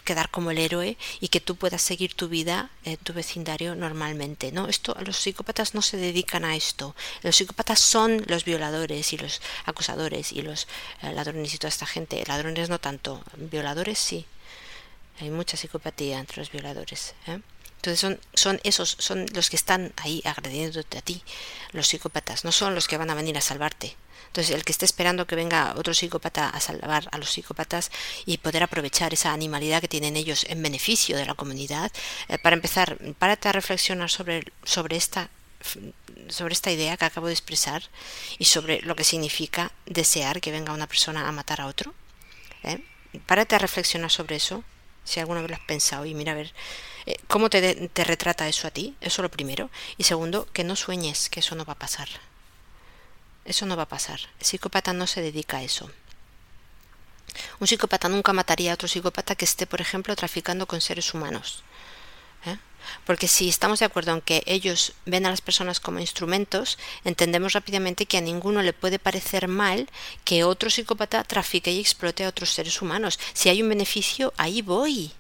quedar 0.04 0.30
como 0.30 0.52
el 0.52 0.58
héroe 0.58 0.98
y 1.20 1.28
que 1.28 1.40
tú 1.40 1.56
puedas 1.56 1.82
seguir 1.82 2.14
tu 2.14 2.28
vida 2.28 2.70
tu 3.04 3.14
vecindario 3.14 3.76
normalmente. 3.76 4.52
No, 4.52 4.68
esto, 4.68 4.96
los 5.06 5.18
psicópatas 5.18 5.74
no 5.74 5.82
se 5.82 5.98
dedican 5.98 6.46
a 6.46 6.56
esto. 6.56 6.96
Los 7.22 7.36
psicópatas 7.36 7.80
son 7.80 8.24
los 8.28 8.46
violadores 8.46 9.14
y 9.14 9.18
los 9.18 9.42
acosadores 9.66 10.32
y 10.32 10.42
los 10.42 10.64
eh, 10.64 10.68
ladrones 11.02 11.54
y 11.54 11.58
toda 11.58 11.70
esta 11.70 11.86
gente. 11.86 12.24
Ladrones 12.28 12.70
no 12.70 12.80
tanto, 12.80 13.24
violadores 13.36 14.00
sí. 14.00 14.26
Hay 15.20 15.30
mucha 15.30 15.58
psicopatía 15.58 16.20
entre 16.20 16.38
los 16.38 16.52
violadores. 16.52 17.14
¿eh? 17.28 17.40
Entonces 17.84 18.00
son, 18.00 18.20
son 18.34 18.62
esos, 18.64 18.96
son 19.00 19.26
los 19.34 19.50
que 19.50 19.58
están 19.58 19.92
ahí 19.98 20.22
agrediéndote 20.24 20.98
a 20.98 21.02
ti, 21.02 21.22
los 21.74 21.88
psicópatas, 21.88 22.46
no 22.46 22.54
son 22.54 22.76
los 22.76 22.88
que 22.88 22.96
van 22.96 23.10
a 23.10 23.14
venir 23.14 23.38
a 23.38 23.42
salvarte. 23.42 23.98
Entonces 24.28 24.56
el 24.56 24.64
que 24.64 24.72
esté 24.72 24.86
esperando 24.86 25.28
que 25.28 25.36
venga 25.36 25.74
otro 25.78 25.94
psicópata 25.94 26.50
a 26.50 26.60
salvar 26.60 27.08
a 27.12 27.18
los 27.18 27.30
psicópatas 27.30 27.92
y 28.26 28.38
poder 28.38 28.64
aprovechar 28.64 29.14
esa 29.14 29.34
animalidad 29.34 29.82
que 29.82 29.88
tienen 29.88 30.16
ellos 30.16 30.46
en 30.48 30.64
beneficio 30.64 31.18
de 31.18 31.26
la 31.26 31.36
comunidad, 31.36 31.92
eh, 32.30 32.38
para 32.38 32.56
empezar, 32.56 32.98
párate 33.20 33.50
a 33.50 33.52
reflexionar 33.52 34.10
sobre, 34.10 34.46
sobre 34.64 34.96
esta 34.96 35.30
sobre 36.30 36.54
esta 36.54 36.72
idea 36.72 36.98
que 36.98 37.06
acabo 37.06 37.28
de 37.28 37.34
expresar 37.34 37.84
y 38.38 38.46
sobre 38.46 38.82
lo 38.82 38.96
que 38.96 39.04
significa 39.04 39.72
desear 39.86 40.42
que 40.42 40.52
venga 40.52 40.74
una 40.74 40.88
persona 40.88 41.28
a 41.28 41.32
matar 41.32 41.62
a 41.62 41.68
otro. 41.68 41.94
¿eh? 42.64 42.84
Párate 43.26 43.56
a 43.56 43.60
reflexionar 43.60 44.12
sobre 44.12 44.36
eso, 44.36 44.64
si 45.04 45.20
alguna 45.20 45.42
vez 45.42 45.50
lo 45.50 45.56
has 45.56 45.64
pensado, 45.64 46.06
y 46.06 46.14
mira 46.14 46.32
a 46.32 46.36
ver 46.36 46.54
eh, 47.06 47.18
cómo 47.28 47.50
te, 47.50 47.88
te 47.90 48.04
retrata 48.04 48.48
eso 48.48 48.68
a 48.68 48.72
ti, 48.72 48.96
eso 49.02 49.22
lo 49.22 49.30
primero. 49.30 49.70
Y 49.98 50.04
segundo, 50.04 50.48
que 50.54 50.64
no 50.64 50.76
sueñes 50.76 51.30
que 51.30 51.40
eso 51.42 51.56
no 51.56 51.66
va 51.66 51.74
a 51.74 51.80
pasar. 51.80 52.10
Eso 53.46 53.66
no 53.66 53.76
va 53.76 53.84
a 53.84 53.90
pasar. 53.90 54.20
El 54.40 54.46
psicópata 54.46 54.94
no 54.94 55.08
se 55.08 55.22
dedica 55.22 55.58
a 55.58 55.64
eso. 55.64 55.92
Un 57.60 57.68
psicópata 57.68 58.10
nunca 58.10 58.34
mataría 58.34 58.72
a 58.72 58.76
otro 58.76 58.88
psicópata 58.88 59.36
que 59.36 59.46
esté, 59.46 59.66
por 59.68 59.82
ejemplo, 59.82 60.16
traficando 60.16 60.68
con 60.68 60.82
seres 60.82 61.14
humanos. 61.14 61.64
¿eh? 62.46 62.58
Porque 63.06 63.28
si 63.28 63.50
estamos 63.50 63.80
de 63.80 63.86
acuerdo 63.86 64.14
en 64.14 64.22
que 64.22 64.44
ellos 64.46 64.94
ven 65.06 65.26
a 65.26 65.30
las 65.30 65.42
personas 65.42 65.80
como 65.80 66.00
instrumentos, 66.00 66.78
entendemos 67.04 67.54
rápidamente 67.54 68.06
que 68.06 68.18
a 68.18 68.22
ninguno 68.22 68.62
le 68.62 68.74
puede 68.74 69.00
parecer 69.00 69.48
mal 69.48 69.90
que 70.24 70.44
otro 70.44 70.70
psicópata 70.70 71.24
trafique 71.24 71.72
y 71.72 71.80
explote 71.80 72.26
a 72.26 72.30
otros 72.30 72.52
seres 72.52 72.82
humanos. 72.82 73.20
Si 73.34 73.50
hay 73.50 73.62
un 73.62 73.70
beneficio, 73.70 74.34
ahí 74.38 74.62
voy. 74.62 75.12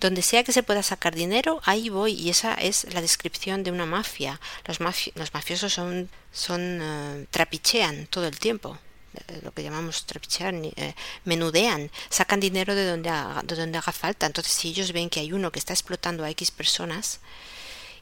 Donde 0.00 0.22
sea 0.22 0.44
que 0.44 0.52
se 0.52 0.62
pueda 0.62 0.82
sacar 0.82 1.14
dinero, 1.14 1.60
ahí 1.64 1.88
voy. 1.88 2.12
Y 2.12 2.30
esa 2.30 2.54
es 2.54 2.92
la 2.92 3.00
descripción 3.00 3.62
de 3.62 3.70
una 3.70 3.86
mafia. 3.86 4.40
Los, 4.66 4.80
mafiosos 4.80 5.72
son, 5.72 6.10
son 6.32 6.82
uh, 6.82 7.26
trapichean 7.30 8.06
todo 8.08 8.26
el 8.26 8.38
tiempo. 8.38 8.78
Eh, 9.14 9.40
lo 9.42 9.52
que 9.52 9.62
llamamos 9.62 10.06
trapichear, 10.06 10.54
eh, 10.54 10.94
menudean, 11.24 11.90
sacan 12.10 12.40
dinero 12.40 12.74
de 12.74 12.86
donde, 12.86 13.10
haga, 13.10 13.42
de 13.42 13.54
donde 13.54 13.78
haga 13.78 13.92
falta. 13.92 14.26
Entonces, 14.26 14.52
si 14.52 14.68
ellos 14.68 14.92
ven 14.92 15.10
que 15.10 15.20
hay 15.20 15.32
uno 15.32 15.52
que 15.52 15.58
está 15.58 15.72
explotando 15.72 16.24
a 16.24 16.30
X 16.30 16.50
personas 16.50 17.20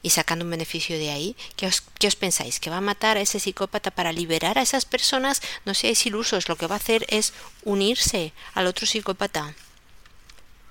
y 0.01 0.09
sacando 0.09 0.43
un 0.43 0.51
beneficio 0.51 0.97
de 0.97 1.11
ahí, 1.11 1.35
¿qué 1.55 1.67
os, 1.67 1.81
¿qué 1.99 2.07
os 2.07 2.15
pensáis? 2.15 2.59
¿Que 2.59 2.69
va 2.69 2.77
a 2.77 2.81
matar 2.81 3.17
a 3.17 3.21
ese 3.21 3.39
psicópata 3.39 3.91
para 3.91 4.11
liberar 4.11 4.57
a 4.57 4.63
esas 4.63 4.85
personas? 4.85 5.41
No 5.65 5.73
seáis 5.73 6.05
ilusos, 6.05 6.49
lo 6.49 6.55
que 6.55 6.67
va 6.67 6.75
a 6.75 6.83
hacer 6.83 7.05
es 7.09 7.33
unirse 7.63 8.33
al 8.53 8.67
otro 8.67 8.85
psicópata 8.85 9.53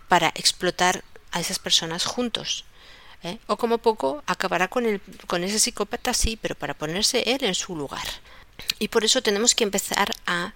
para 0.09 0.29
explotar 0.35 1.05
a 1.31 1.41
esas 1.41 1.59
personas 1.59 2.05
juntos. 2.05 2.65
¿eh? 3.23 3.39
O 3.47 3.57
como 3.57 3.79
poco 3.79 4.23
acabará 4.27 4.69
con, 4.69 4.87
el, 4.87 5.01
con 5.27 5.45
ese 5.45 5.59
psicópata, 5.59 6.13
sí, 6.13 6.37
pero 6.41 6.55
para 6.55 6.75
ponerse 6.75 7.23
él 7.27 7.45
en 7.45 7.55
su 7.55 7.77
lugar. 7.77 8.07
Y 8.79 8.89
por 8.89 9.05
eso 9.05 9.23
tenemos 9.23 9.55
que 9.55 9.65
empezar 9.65 10.11
a 10.27 10.55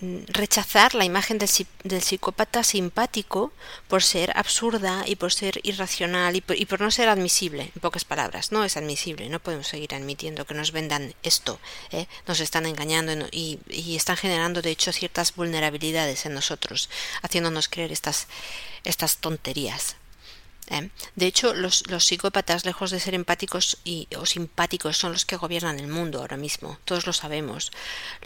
mm, 0.00 0.24
rechazar 0.28 0.94
la 0.94 1.04
imagen 1.04 1.38
del, 1.38 2.02
psicópata 2.02 2.62
simpático 2.62 3.52
por 3.88 4.02
ser 4.02 4.36
absurda 4.36 5.04
y 5.06 5.16
por 5.16 5.32
ser 5.32 5.60
irracional 5.62 6.36
y 6.36 6.40
por, 6.40 6.80
no 6.80 6.90
ser 6.90 7.08
admisible, 7.08 7.72
en 7.74 7.80
pocas 7.80 8.04
palabras. 8.04 8.52
No 8.52 8.64
es 8.64 8.76
admisible, 8.76 9.28
no 9.28 9.40
podemos 9.40 9.68
seguir 9.68 9.94
admitiendo 9.94 10.44
que 10.46 10.54
nos 10.54 10.72
vendan 10.72 11.14
esto. 11.22 11.58
¿eh? 11.90 12.06
Nos 12.26 12.40
están 12.40 12.66
engañando 12.66 13.26
y, 13.30 13.58
y, 13.68 13.96
están 13.96 14.16
generando, 14.16 14.62
de 14.62 14.70
hecho, 14.70 14.92
ciertas 14.92 15.34
vulnerabilidades 15.34 16.26
en 16.26 16.34
nosotros, 16.34 16.90
haciéndonos 17.22 17.68
creer 17.68 17.92
estas, 17.92 18.28
estas 18.84 19.16
tonterías. 19.18 19.96
¿Eh? 20.68 20.90
De 21.14 21.26
hecho, 21.26 21.54
los, 21.54 21.84
psicópatas, 21.98 22.64
lejos 22.64 22.90
de 22.90 23.00
ser 23.00 23.14
empáticos 23.14 23.78
y, 23.84 24.08
o 24.16 24.26
simpáticos, 24.26 24.96
son 24.96 25.12
los 25.12 25.24
que 25.24 25.36
gobiernan 25.36 25.78
el 25.78 25.88
mundo 25.88 26.20
ahora 26.20 26.36
mismo. 26.36 26.78
Todos 26.84 27.06
lo 27.06 27.12
sabemos. 27.12 27.72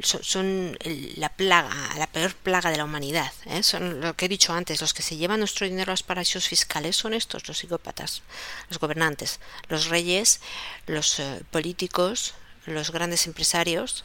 Son, 0.03 0.77
la 1.17 1.29
plaga, 1.31 1.71
la 1.97 2.07
peor 2.07 2.35
plaga 2.35 2.71
de 2.71 2.77
la 2.77 2.85
humanidad. 2.85 3.33
¿eh? 3.47 3.63
Son 3.63 4.01
lo 4.01 4.15
que 4.15 4.27
he 4.27 4.29
dicho 4.29 4.53
antes. 4.53 4.81
Los 4.81 4.95
que 4.95 5.03
se 5.03 5.17
llevan 5.17 5.41
nuestro 5.41 5.67
dinero 5.67 5.91
a 5.91 5.95
los 5.95 6.03
paraísos 6.03 6.49
fiscales 6.49 6.97
son 6.97 7.15
estos, 7.15 7.47
los 7.49 7.59
psicópatas, 7.59 8.23
los 8.69 8.79
gobernantes, 8.79 9.41
los 9.69 9.87
reyes, 9.87 10.41
los 10.87 11.19
eh, 11.21 11.43
políticos, 11.51 12.35
los 12.67 12.91
grandes 12.91 13.27
empresarios, 13.27 14.05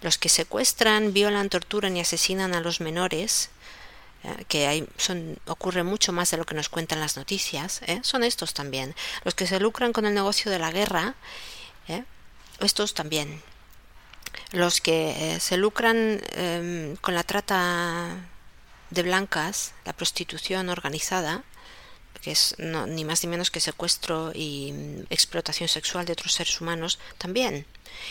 los 0.00 0.18
que 0.18 0.28
secuestran, 0.28 1.12
violan, 1.12 1.48
torturan 1.48 1.96
y 1.96 2.00
asesinan 2.00 2.52
a 2.52 2.60
los 2.60 2.80
menores 2.80 3.50
eh, 4.24 4.44
que 4.48 4.66
hay, 4.66 4.88
son, 4.96 5.38
ocurre 5.46 5.82
mucho 5.82 6.12
más 6.12 6.30
de 6.30 6.36
lo 6.36 6.44
que 6.44 6.54
nos 6.54 6.68
cuentan 6.68 7.00
las 7.00 7.16
noticias, 7.16 7.80
¿eh? 7.86 8.00
son 8.02 8.22
estos 8.22 8.54
también. 8.54 8.94
Los 9.24 9.34
que 9.34 9.46
se 9.46 9.58
lucran 9.58 9.92
con 9.92 10.06
el 10.06 10.14
negocio 10.14 10.50
de 10.50 10.58
la 10.58 10.70
guerra, 10.70 11.14
¿eh? 11.88 12.04
estos 12.60 12.94
también. 12.94 13.42
Los 14.52 14.80
que 14.80 15.38
se 15.40 15.56
lucran 15.56 16.20
em, 16.32 16.96
con 16.96 17.14
la 17.14 17.24
trata 17.24 18.16
de 18.90 19.02
blancas, 19.02 19.72
la 19.84 19.92
prostitución 19.92 20.68
organizada, 20.68 21.42
que 22.20 22.30
es 22.30 22.54
ni 22.58 23.04
más 23.04 23.22
ni 23.24 23.28
menos 23.28 23.50
que 23.50 23.60
secuestro 23.60 24.30
y 24.34 24.72
mm, 24.72 25.06
explotación 25.10 25.68
sexual 25.68 26.06
de 26.06 26.12
otros 26.12 26.32
seres 26.32 26.60
humanos, 26.60 26.98
también. 27.18 27.66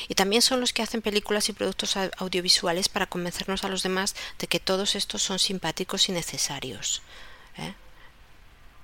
Y 0.07 0.15
también 0.15 0.41
son 0.41 0.59
los 0.59 0.73
que 0.73 0.81
hacen 0.81 1.01
películas 1.01 1.49
y 1.49 1.53
productos 1.53 1.95
audiovisuales 2.17 2.89
para 2.89 3.07
convencernos 3.07 3.63
a 3.63 3.69
los 3.69 3.83
demás 3.83 4.15
de 4.39 4.47
que 4.47 4.59
todos 4.59 4.95
estos 4.95 5.21
son 5.21 5.39
simpáticos 5.39 6.09
y 6.09 6.11
necesarios. 6.11 7.01
¿eh? 7.57 7.73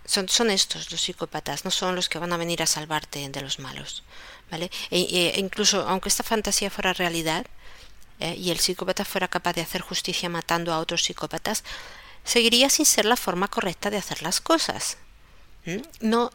Son, 0.05 0.29
son, 0.29 0.49
estos 0.49 0.91
los 0.91 1.01
psicópatas, 1.01 1.65
no 1.65 1.71
son 1.71 1.95
los 1.95 2.07
que 2.09 2.19
van 2.19 2.31
a 2.31 2.37
venir 2.37 2.61
a 2.61 2.65
salvarte 2.65 3.27
de 3.27 3.41
los 3.41 3.59
malos. 3.59 4.03
¿vale? 4.49 4.71
E, 4.89 5.33
e 5.35 5.39
incluso 5.39 5.87
aunque 5.87 6.09
esta 6.09 6.23
fantasía 6.23 6.69
fuera 6.69 6.93
realidad 6.93 7.45
¿eh? 8.19 8.35
y 8.35 8.51
el 8.51 8.59
psicópata 8.59 9.05
fuera 9.05 9.27
capaz 9.27 9.53
de 9.53 9.61
hacer 9.61 9.81
justicia 9.81 10.29
matando 10.29 10.73
a 10.73 10.79
otros 10.79 11.03
psicópatas, 11.03 11.63
seguiría 12.23 12.69
sin 12.69 12.85
ser 12.85 13.05
la 13.05 13.15
forma 13.15 13.47
correcta 13.47 13.89
de 13.89 13.97
hacer 13.97 14.21
las 14.21 14.41
cosas. 14.41 14.97
No, 15.99 16.31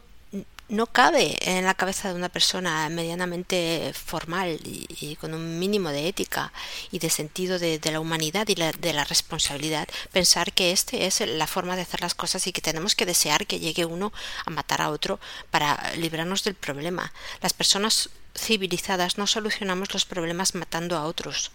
no 0.73 0.87
cabe 0.87 1.37
en 1.41 1.65
la 1.65 1.75
cabeza 1.75 2.09
de 2.09 2.15
una 2.15 2.29
persona 2.29 2.89
medianamente 2.89 3.93
formal 3.93 4.59
y, 4.63 5.15
con 5.21 5.33
un 5.33 5.59
mínimo 5.59 5.89
de 5.89 6.07
ética 6.07 6.51
y 6.91 6.99
de 6.99 7.09
sentido 7.09 7.59
de, 7.59 7.79
la 7.91 7.99
humanidad 7.99 8.47
y 8.47 8.55
de 8.55 8.93
la 8.93 9.03
responsabilidad 9.03 9.87
pensar 10.11 10.51
que 10.51 10.71
este 10.71 11.05
es 11.05 11.19
la 11.21 11.47
forma 11.47 11.75
de 11.75 11.83
hacer 11.83 12.01
las 12.01 12.15
cosas 12.15 12.47
y 12.47 12.51
que 12.51 12.61
tenemos 12.61 12.95
que 12.95 13.05
desear 13.05 13.45
que 13.45 13.59
llegue 13.59 13.85
uno 13.85 14.11
a 14.45 14.49
matar 14.49 14.81
a 14.81 14.89
otro 14.89 15.19
para 15.51 15.93
librarnos 15.95 16.43
del 16.43 16.55
problema. 16.55 17.13
Las 17.41 17.53
personas 17.53 18.09
civilizadas 18.35 19.17
no 19.19 19.27
solucionamos 19.27 19.93
los 19.93 20.05
problemas 20.05 20.55
matando 20.55 20.97
a 20.97 21.05
otros. 21.05 21.51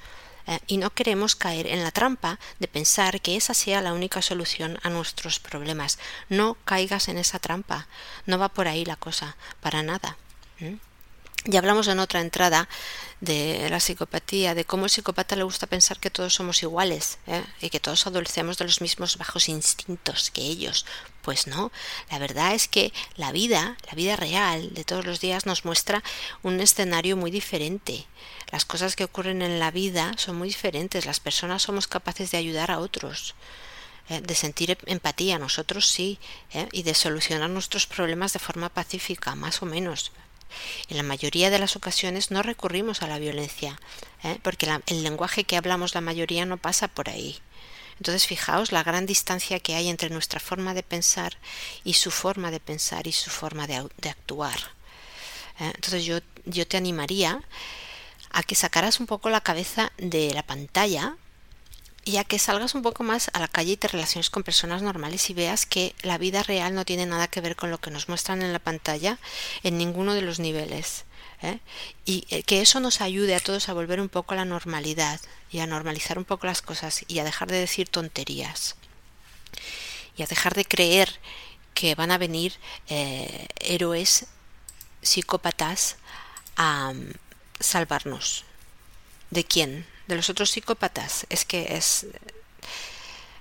Eh, 0.49 0.59
y 0.67 0.79
no 0.79 0.91
queremos 0.91 1.37
caer 1.37 1.67
en 1.67 1.83
la 1.83 1.91
trampa 1.91 2.39
de 2.59 2.69
pensar 2.69 3.21
que 3.21 3.37
esa 3.37 3.53
sea 3.53 3.83
la 3.83 3.93
única 3.93 4.23
solución 4.23 4.79
a 4.83 4.89
nuestros 4.89 5.39
problemas. 5.39 5.99
No 6.31 6.57
caigas 6.65 7.09
en 7.09 7.19
esa 7.19 7.39
trampa. 7.39 7.87
No 8.25 8.39
va 8.39 8.49
por 8.49 8.67
ahí 8.67 8.85
la 8.87 8.97
cosa, 8.97 9.37
para 9.61 9.83
nada. 9.83 10.17
Ya 11.45 11.61
hablamos 11.61 11.89
en 11.89 11.99
otra 11.99 12.21
entrada 12.21 12.69
de 13.21 13.69
la 13.71 13.81
psicopatía, 13.81 14.55
de 14.55 14.65
cómo 14.65 14.85
el 14.85 14.91
psicópata 14.91 15.35
le 15.35 15.45
gusta 15.45 15.67
pensar 15.67 15.99
que 15.99 16.11
todos 16.11 16.35
somos 16.35 16.63
iguales 16.63 17.19
¿eh? 17.27 17.43
y 17.61 17.71
que 17.71 17.81
todos 17.81 18.07
adolecemos 18.07 18.59
de 18.59 18.65
los 18.65 18.81
mismos 18.81 19.17
bajos 19.17 19.49
instintos 19.49 20.31
que 20.31 20.43
ellos. 20.43 20.85
Pues 21.23 21.47
no, 21.47 21.73
la 22.11 22.19
verdad 22.19 22.55
es 22.55 22.69
que 22.69 22.93
la 23.17 23.33
vida, 23.33 23.77
la 23.87 23.95
vida 23.95 24.17
real 24.17 24.75
de 24.75 24.85
todos 24.85 25.07
los 25.07 25.21
días 25.21 25.47
nos 25.47 25.65
muestra 25.65 26.03
un 26.43 26.61
escenario 26.61 27.17
muy 27.17 27.31
diferente. 27.31 28.07
Las 28.51 28.65
cosas 28.65 28.95
que 28.95 29.05
ocurren 29.05 29.43
en 29.43 29.59
la 29.59 29.71
vida 29.71 30.13
son 30.17 30.37
muy 30.37 30.49
diferentes. 30.49 31.07
Las 31.07 31.21
personas 31.21 31.63
somos 31.63 31.87
capaces 31.87 32.31
de 32.31 32.39
ayudar 32.39 32.71
a 32.71 32.79
otros 32.79 33.35
¿eh? 34.09 34.21
de 34.21 34.35
sentir 34.35 34.77
empatía, 34.87 35.39
nosotros 35.39 35.89
sí, 35.89 36.19
¿eh? 36.53 36.69
y 36.73 36.83
de 36.83 36.95
solucionar 36.95 37.51
nuestros 37.51 37.87
problemas 37.87 38.33
de 38.33 38.39
forma 38.39 38.69
pacífica, 38.69 39.35
más 39.35 39.63
o 39.63 39.67
menos. 39.67 40.13
En 40.89 40.97
la 40.97 41.03
mayoría 41.03 41.51
de 41.51 41.59
las 41.59 41.77
ocasiones 41.77 42.31
no 42.31 42.43
recurrimos 42.43 43.03
a 43.03 43.07
la 43.07 43.19
violencia, 43.19 43.79
¿eh? 44.23 44.39
porque 44.43 44.69
el 44.87 45.03
lenguaje 45.03 45.45
que 45.45 45.57
hablamos 45.57 45.95
la 45.95 46.01
mayoría 46.01 46.45
no 46.47 46.57
pasa 46.57 46.89
por 46.89 47.09
ahí. 47.09 47.39
Entonces 47.99 48.27
fijaos 48.27 48.71
la 48.71 48.85
gran 48.85 49.07
distancia 49.07 49.59
que 49.59 49.75
hay 49.75 49.89
entre 49.89 50.11
nuestra 50.11 50.41
forma 50.41 50.73
de 50.73 50.83
pensar 50.83 51.37
y 51.85 51.95
su 51.95 52.11
forma 52.11 52.51
de 52.51 52.61
pensar 52.61 53.07
y 53.07 53.13
su 53.13 53.31
forma 53.31 53.67
de, 53.67 53.77
actuar. 54.09 54.59
¿eh? 55.61 55.73
Entonces 55.75 56.05
yo, 56.05 56.19
yo 56.45 56.67
te 56.67 56.77
animaría 56.77 57.43
a 58.31 58.43
que 58.43 58.55
sacaras 58.55 59.01
un 59.01 59.07
poco 59.07 59.31
la 59.31 59.41
cabeza 59.41 59.93
de 59.97 60.33
la 60.33 60.43
pantalla 60.43 61.17
y 62.09 62.17
a 62.17 62.25
que 62.25 62.39
salgas 62.39 62.75
un 62.75 62.81
poco 62.81 63.05
más 63.05 63.31
a 63.35 63.39
la 63.39 63.49
calle 63.49 63.73
y 63.73 63.77
te 63.77 63.87
relaciones 63.87 64.31
con 64.31 64.43
personas 64.43 64.81
normales 64.81 65.29
y 65.29 65.35
veas 65.35 65.67
que 65.67 65.95
la 66.01 66.17
vida 66.17 66.43
real 66.43 66.75
no 66.75 66.87
tiene 66.87 67.05
nada 67.05 67.29
que 67.29 67.43
ver 67.43 67.55
con 67.55 67.71
lo 67.71 67.83
que 67.83 67.91
nos 67.91 68.09
muestran 68.09 68.41
en 68.41 68.55
la 68.55 68.61
pantalla 68.61 69.19
en 69.63 69.77
ninguno 69.77 70.15
de 70.15 70.23
los 70.23 70.39
niveles. 70.39 71.05
¿eh? 71.43 71.59
Y 72.07 72.27
eh, 72.31 72.45
que 72.45 72.63
eso 72.63 72.81
nos 72.81 73.03
ayude 73.03 73.35
a 73.35 73.41
todos 73.41 73.69
a 73.69 73.75
volver 73.75 74.01
un 74.01 74.09
poco 74.09 74.33
a 74.33 74.39
la 74.39 74.47
normalidad 74.47 75.21
y 75.51 75.59
a 75.59 75.67
normalizar 75.67 76.17
un 76.17 76.25
poco 76.25 76.47
las 76.47 76.63
cosas 76.63 77.05
y 77.09 77.19
a 77.19 77.25
dejar 77.25 77.51
de 77.51 77.59
decir 77.59 77.91
tonterías 77.91 78.77
y 80.17 80.23
a 80.23 80.27
dejar 80.27 80.55
de 80.55 80.65
creer 80.65 81.21
que 81.75 81.95
van 81.95 82.11
a 82.11 82.17
venir 82.17 82.55
eh, 82.89 83.49
héroes 83.61 84.29
psicópatas 85.03 85.97
a 86.57 86.91
mm, 86.95 87.13
salvarnos. 87.61 88.47
¿De 89.31 89.45
quién? 89.45 89.98
De 90.09 90.17
los 90.17 90.31
otros 90.31 90.51
psicópatas 90.51 91.27
es 91.29 91.45
que 91.45 91.77
es 91.77 92.07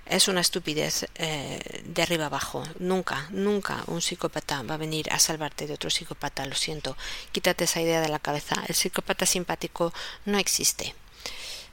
es 0.08 0.28
una 0.28 0.40
estupidez 0.40 1.06
eh, 1.16 1.82
de 1.84 2.02
arriba 2.02 2.26
abajo. 2.26 2.64
Nunca, 2.78 3.28
nunca 3.30 3.84
un 3.88 4.00
psicópata 4.00 4.62
va 4.62 4.74
a 4.74 4.78
venir 4.78 5.12
a 5.12 5.18
salvarte 5.18 5.66
de 5.66 5.74
otro 5.74 5.90
psicópata. 5.90 6.46
Lo 6.46 6.54
siento. 6.54 6.96
Quítate 7.32 7.64
esa 7.64 7.82
idea 7.82 8.00
de 8.00 8.08
la 8.08 8.18
cabeza. 8.18 8.56
El 8.68 8.74
psicópata 8.74 9.26
simpático 9.26 9.92
no 10.24 10.38
existe. 10.38 10.94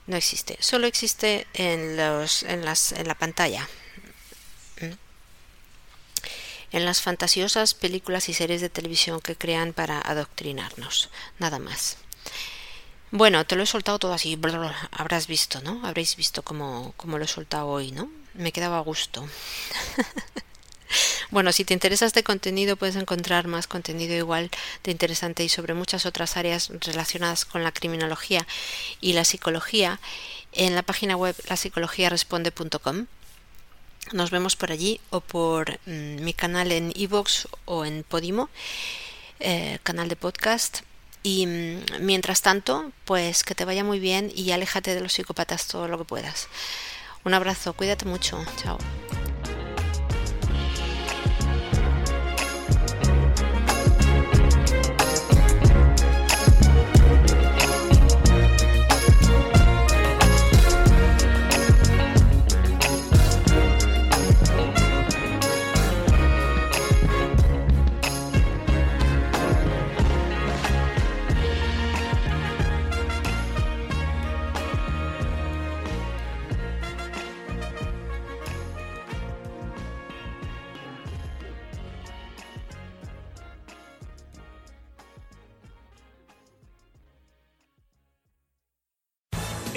No 0.08 0.18
existe. 0.18 0.58
Solo 0.60 0.86
existe 0.86 1.48
en, 1.54 1.98
los, 1.98 2.44
en, 2.44 2.66
las, 2.66 2.92
en 2.92 3.08
la 3.08 3.16
pantalla. 3.16 3.68
En 6.72 6.84
las 6.84 7.02
fantasiosas 7.02 7.74
películas 7.74 8.28
y 8.28 8.34
series 8.34 8.60
de 8.60 8.70
televisión 8.70 9.22
que 9.22 9.38
crean 9.38 9.72
para 9.72 10.02
adoctrinarnos. 10.02 11.10
Nada 11.40 11.58
más. 11.58 11.98
Bueno, 13.16 13.46
te 13.46 13.56
lo 13.56 13.64
he 13.64 13.66
soltado 13.66 13.98
todo 13.98 14.12
así, 14.12 14.38
habrás 14.92 15.28
visto, 15.28 15.62
¿no? 15.62 15.80
Habréis 15.88 16.18
visto 16.18 16.42
cómo, 16.42 16.94
cómo 16.98 17.18
lo 17.18 17.24
he 17.24 17.30
soltado 17.30 17.68
hoy, 17.68 17.94
¿no? 17.94 18.10
Me 18.34 18.52
quedaba 18.52 18.78
a 18.78 18.82
gusto. 18.82 19.26
bueno, 21.32 21.54
si 21.54 21.64
te 21.64 21.74
interesa 21.74 22.06
este 22.06 22.26
contenido 22.26 22.76
puedes 22.76 22.98
encontrar 22.98 23.48
más 23.48 23.68
contenido 23.68 24.14
igual 24.16 24.52
de 24.84 24.92
interesante 24.92 25.46
y 25.46 25.48
sobre 25.48 25.74
muchas 25.74 26.06
otras 26.06 26.36
áreas 26.36 26.70
relacionadas 26.82 27.46
con 27.46 27.64
la 27.64 27.72
criminología 27.72 28.46
y 29.00 29.14
la 29.14 29.24
psicología 29.24 30.02
en 30.52 30.76
la 30.76 30.84
página 30.84 31.16
web 31.16 31.38
lapsicologiaresponde.com. 31.48 33.06
Nos 34.12 34.30
vemos 34.30 34.58
por 34.58 34.74
allí 34.74 35.00
o 35.10 35.22
por 35.22 35.80
mm, 35.86 36.22
mi 36.22 36.34
canal 36.34 36.70
en 36.74 36.92
iVoox 36.94 37.48
o 37.64 37.86
en 37.86 38.04
Podimo, 38.04 38.50
eh, 39.40 39.80
canal 39.84 40.10
de 40.10 40.18
podcast 40.18 40.82
y 41.26 41.48
mm, 41.48 42.02
mientras 42.02 42.44
tanto, 42.44 42.92
pues 43.04 43.44
que 43.44 43.56
te 43.56 43.66
vaya 43.66 43.84
muy 43.84 44.00
bien 44.00 44.32
y 44.36 44.52
aléjate 44.52 44.94
de 44.94 45.02
los 45.02 45.14
psicópatas 45.14 45.68
todo 45.68 45.88
lo 45.88 45.98
que 45.98 46.06
puedas. 46.06 46.48
Un 47.24 47.34
abrazo, 47.34 47.74
cuídate 47.74 48.06
mucho, 48.06 48.46
chao. 48.62 48.78